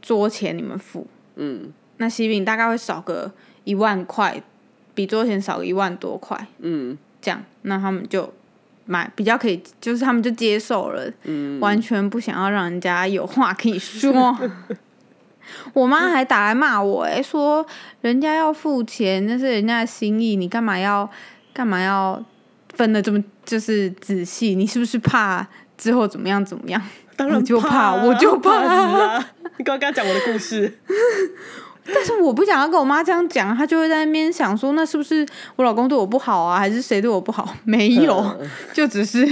[0.00, 1.06] 桌钱你们付，
[1.36, 1.72] 嗯。
[1.96, 3.32] 那喜饼大概会少个
[3.64, 4.40] 一万块，
[4.94, 6.96] 比桌钱少个一万多块，嗯。
[7.20, 8.32] 这样，那他们就
[8.86, 14.38] 买比较可以，就是他们就接受了，嗯，完全不想要让人家有话可以说。
[15.72, 17.64] 我妈还打来骂我、欸，说
[18.00, 21.08] 人家要付钱，那是人家的心意，你干嘛要
[21.52, 22.22] 干嘛要
[22.74, 24.54] 分的这么就是仔细？
[24.54, 25.46] 你是不是怕
[25.76, 26.82] 之后怎么样怎么样？
[27.16, 29.30] 当然我就怕啊我就怕死啊！
[29.58, 30.78] 你刚刚讲我的故事，
[31.92, 35.26] 但是我不想要跟我妈这样讲，她就会在那边想说，那是不是
[35.56, 37.52] 我老公对我不好啊，还是谁对我不好？
[37.64, 39.28] 没有，嗯就只是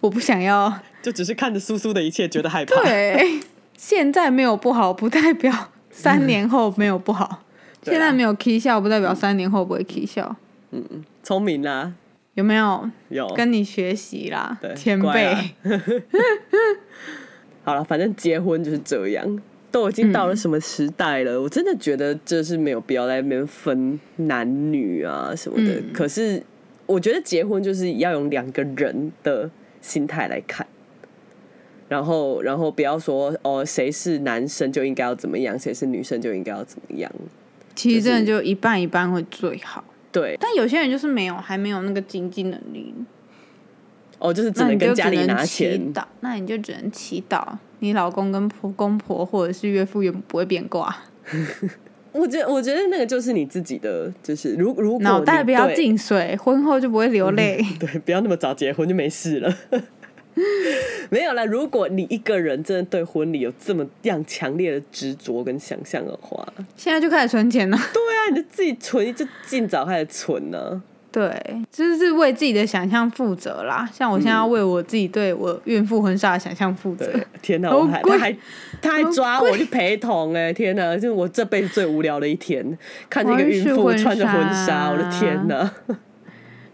[0.00, 0.70] 我不想要。
[1.00, 2.82] 就只是看着苏苏的一切觉得害怕。
[2.82, 3.40] 对，
[3.82, 5.50] 现在没有不好，不代表
[5.90, 7.42] 三年后没有不好。
[7.82, 10.36] 现在没有 k 笑，不代表三年后不会 k 笑。
[10.70, 11.90] 嗯聪明啦，
[12.34, 15.34] 有没有有跟你学习啦对，前辈？
[17.64, 19.40] 好了，反正结婚就是这样，
[19.72, 21.40] 都已经到了什么时代了？
[21.40, 25.80] 我真的觉得这是没有必要在那边分男女啊什么的。
[25.80, 26.42] 嗯可是
[26.84, 29.50] 我觉得结婚就是要用两个人的
[29.80, 30.66] 心态来看，
[31.90, 37.10] 然后然后不要说哦谁是男生就应该要怎么样，谁是女生就应该要怎么样。
[37.74, 39.82] 其实真的就一半一半会最好。
[40.12, 42.94] 对，但有些人就是没有，还没有那个经济能力，
[44.20, 45.92] 哦，就是只能跟家里拿祈钱。
[45.92, 47.44] 祷，那你就只能祈祷，
[47.80, 50.96] 你老公跟婆公婆或者是岳父岳母不会变卦，
[52.12, 57.64] 我觉得我觉得那个就是你自己的，就是如如果脑袋不要进水，婚后就不会流泪。
[57.80, 59.56] 对，不要那么早结婚就没事了。
[61.10, 67.76] 没有啦，如果你一个人真的对婚礼有这么样强烈的执着跟想象的话，现在就开始存钱了。
[67.76, 71.34] 对啊，你就自己存，就尽早开始存呢、对，
[71.72, 73.88] 就是为自己的想象负责啦。
[73.92, 77.06] 像我现在要为我自己对我孕妇婚纱的想象负责。
[77.06, 78.36] 对，天哪，好我还贵他还
[78.80, 82.78] 他还抓我去陪同哎、天哪，就是我这辈子最无聊的一天，
[83.08, 85.70] 看着一个孕妇穿着婚纱，我的天哪！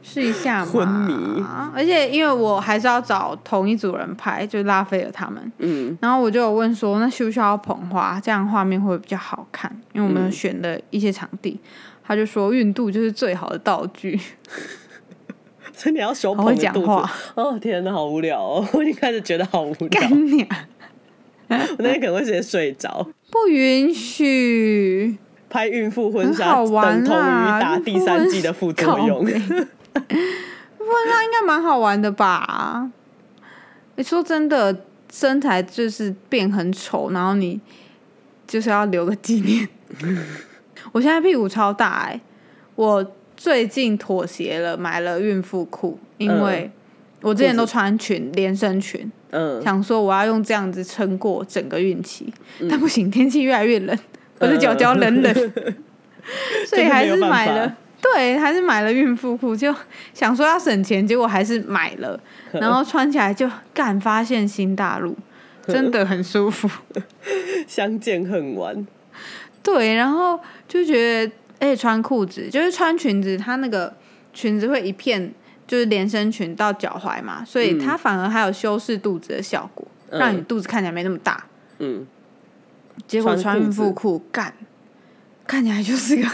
[0.08, 0.70] 试一下嘛。
[0.70, 1.44] 昏迷
[1.74, 5.52] 而且因为我还是要找同一组人拍，就拉菲尔他们。
[5.58, 8.20] 嗯，然后我就有问说，那需不需要捧花？
[8.22, 9.70] 这样画面会比较好看？
[9.92, 11.58] 因为我们选的一些场地，
[12.06, 14.18] 他就说孕肚就是最好的道具。
[15.74, 18.66] 所以你要手捧着肚子讲话，哦天哪，好无聊哦！
[18.72, 20.66] 我已经开始觉得好无聊，干你啊！
[21.48, 23.06] 我那天可能会直接睡着。
[23.30, 25.18] 不允许，
[25.50, 29.22] 拍孕妇婚很纱等同于打第三季的副作用。
[30.78, 32.90] 婚纱应该蛮好玩的吧？
[33.96, 37.60] 你说真的，身材就是变很丑，然后你
[38.46, 39.68] 就是要留个纪念。
[40.92, 42.20] 我现在屁股超大哎、
[42.74, 46.70] 我最近妥协了，买了孕妇裤，因为
[47.22, 52.32] 我之前都穿裙连身裙，嗯，想说我要用这样子撑过整个孕期，
[52.70, 53.98] 但不行，天气越来越冷，
[54.38, 55.34] 我的脚脚冷冷，
[56.68, 57.76] 所以还是买了。
[58.14, 59.74] 对，还是买了孕妇裤，就
[60.14, 62.18] 想说要省钱，结果还是买了，
[62.52, 65.16] 然后穿起来就干发现新大陆，
[65.66, 66.68] 真的很舒服。
[67.66, 68.86] 相见恨晚。
[69.62, 70.38] 对，然后
[70.68, 73.92] 就觉得，而且穿裤子就是穿裙子，它那个
[74.32, 75.34] 裙子会一片
[75.66, 81.44] 就是连身裙到脚踝嘛，所以它反而还有修饰肚子的效果，嗯让你肚子看起来没那么大。
[81.78, 82.06] 嗯，
[83.08, 84.54] 结果穿孕妇裤干，
[85.44, 86.28] 看起来就是个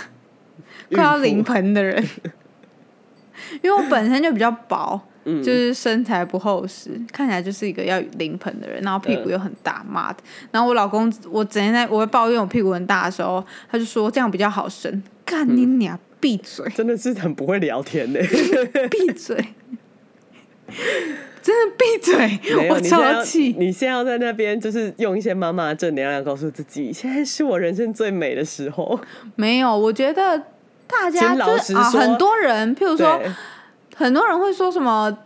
[0.95, 2.03] 快要临盆的人。
[3.63, 10.19] 因为我本身就比较薄，嗯就是身材不厚实，看起来就是一个要临盆的人，然后屁股又很大，妈的！
[10.51, 15.03] 然后我老公，我整天在我会抱怨我屁股很大的时候，他就说这样比较好生。
[15.25, 15.99] 干你娘！
[16.21, 16.69] 闭嘴！
[16.71, 18.21] 真的是很不会聊天呢。
[18.91, 19.37] 闭嘴！
[21.43, 22.69] 真的闭嘴！
[22.69, 23.55] 我超气。
[23.59, 28.99] 你现在要在那边就是用一些妈妈的正能量告诉自己，现在是我人生最美的时候。
[29.35, 30.41] 没有，我觉得
[30.87, 33.21] 大家就是啊，很多人，譬如说，
[33.97, 35.17] 很多人会说什么，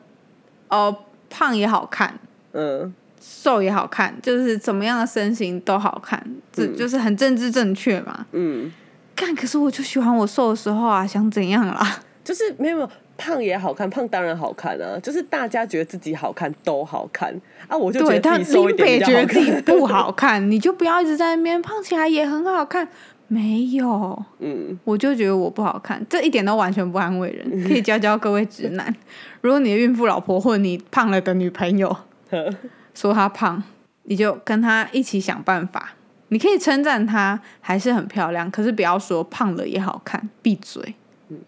[0.68, 0.96] 呃，
[1.28, 2.18] 胖也好看，
[2.52, 8.26] 嗯，瘦也好看，就是怎么样的身形都好看，这嗯就是很政治正确嘛。
[8.32, 8.72] 嗯，
[9.14, 11.98] 干，可是我就喜欢我瘦的时候啊，想怎样啦？
[12.24, 17.34] 就是没有没有胖也好看，胖当然好看啊，就是大家觉得自己好看都好看
[17.68, 19.52] 啊，我就觉，得他自己瘦一林北觉得自己。
[19.62, 22.88] 不好看，你就不要一直在那边胖起来也很好看。
[23.28, 27.64] 没有，嗯，我就觉得我不好看，这一点都完全不安慰人。
[27.64, 28.94] 可以教教各位直男，
[29.40, 31.96] 如果你的孕妇老婆或你胖了的女朋友
[32.94, 33.62] 说她胖，
[34.04, 35.94] 你就跟她一起想办法。
[36.28, 40.94] 你可以称赞她还是很漂亮，可是不要说胖了也好看，闭嘴。
[41.28, 41.38] 嗯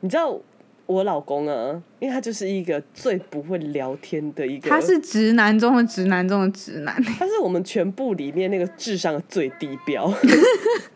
[0.00, 0.38] 你知道
[0.86, 7.02] 我老公啊，因为他就是一个最不会聊天的一个，他是直男中的直男中的直男。
[7.02, 10.12] 他是我们全部里面那个智商的最低标。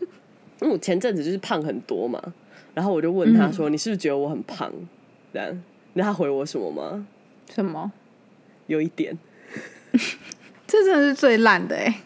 [0.60, 2.22] 因为我前阵子就是胖很多嘛，
[2.74, 4.72] 然后我就问他说：“你是不是觉得我很胖？”
[5.32, 5.50] 这样，
[5.94, 7.06] 你知道他回我什么吗？
[7.50, 7.92] 什么？
[8.66, 9.16] 有一点，
[10.66, 12.02] 这真的是最烂的哎、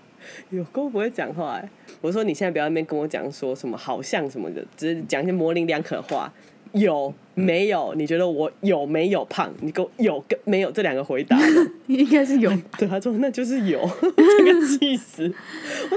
[0.51, 6.33] 有够不会讲话哎、我说你现在不要在那边跟我讲说什么好像什么的，只是讲一些模棱两可话。
[6.73, 7.95] 有没有？
[7.97, 9.51] 你觉得我有没有胖？
[9.61, 11.37] 你给我有跟没有这两个回答。
[11.87, 12.57] 应该是有吧。
[12.79, 13.81] 对，他说那就是有，
[14.39, 15.33] 这个气死。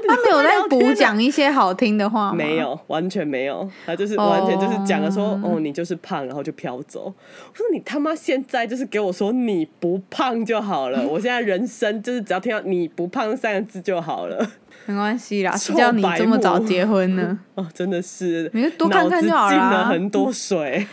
[0.08, 1.16] 他没有在补讲。
[1.22, 2.36] 一些好听的话吗？
[2.36, 2.56] 没。
[2.58, 7.06] 有，完全没有，他就是哦完全就是讲了说，哦你就是胖，然后就飘走。
[7.06, 14.48] 我说你他妈现在就是给我说你不胖就好了，我现在人生就是只要听到你不胖三个字就好了。
[14.86, 17.38] 没关系啦，谁臭叫你这么早结婚呢？
[17.56, 20.86] 哦，真的是，你就多看看就好脑子进了啦很多水。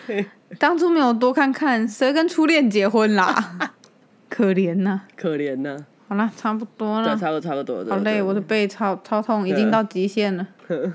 [0.59, 3.72] 当初没有多看看，谁跟初恋结婚啦？
[4.28, 5.76] 可怜呐、可怜呐、
[6.09, 7.16] 好了，差不多对，了。
[7.18, 7.84] 差不多差不多。
[7.88, 10.46] 好累，我的背超超痛，已经到极限了。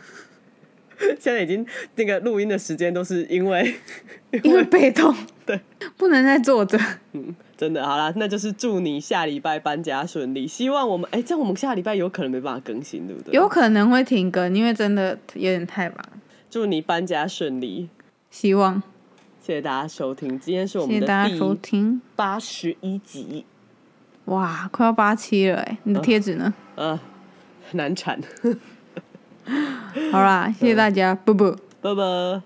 [1.20, 1.64] 现在已经
[1.96, 3.76] 那个录音的时间都是因为，
[4.44, 5.14] 因为背痛，
[5.46, 5.60] 对，
[5.96, 6.80] 不能再坐着。
[7.14, 10.48] 嗯真的好啦，那就是祝你下礼拜搬家顺利。
[10.48, 13.34] 希望我们哎、这样我们下礼拜有可能没办法更新，对不对？
[13.34, 15.98] 有可能会停更，因为真的有点太忙。
[16.52, 17.90] 祝你搬家顺利。
[18.30, 18.82] 希望
[19.48, 22.02] 谢谢大家收听，今天是我们的大家收第听。
[22.18, 23.46] 八十一集，
[24.26, 26.54] 哇，快要八七了哎，你的贴纸呢？
[26.76, 27.00] 呃，
[27.72, 28.20] 难产，
[30.12, 31.56] 好啦，谢谢大家，不不。
[31.80, 32.42] 拜拜。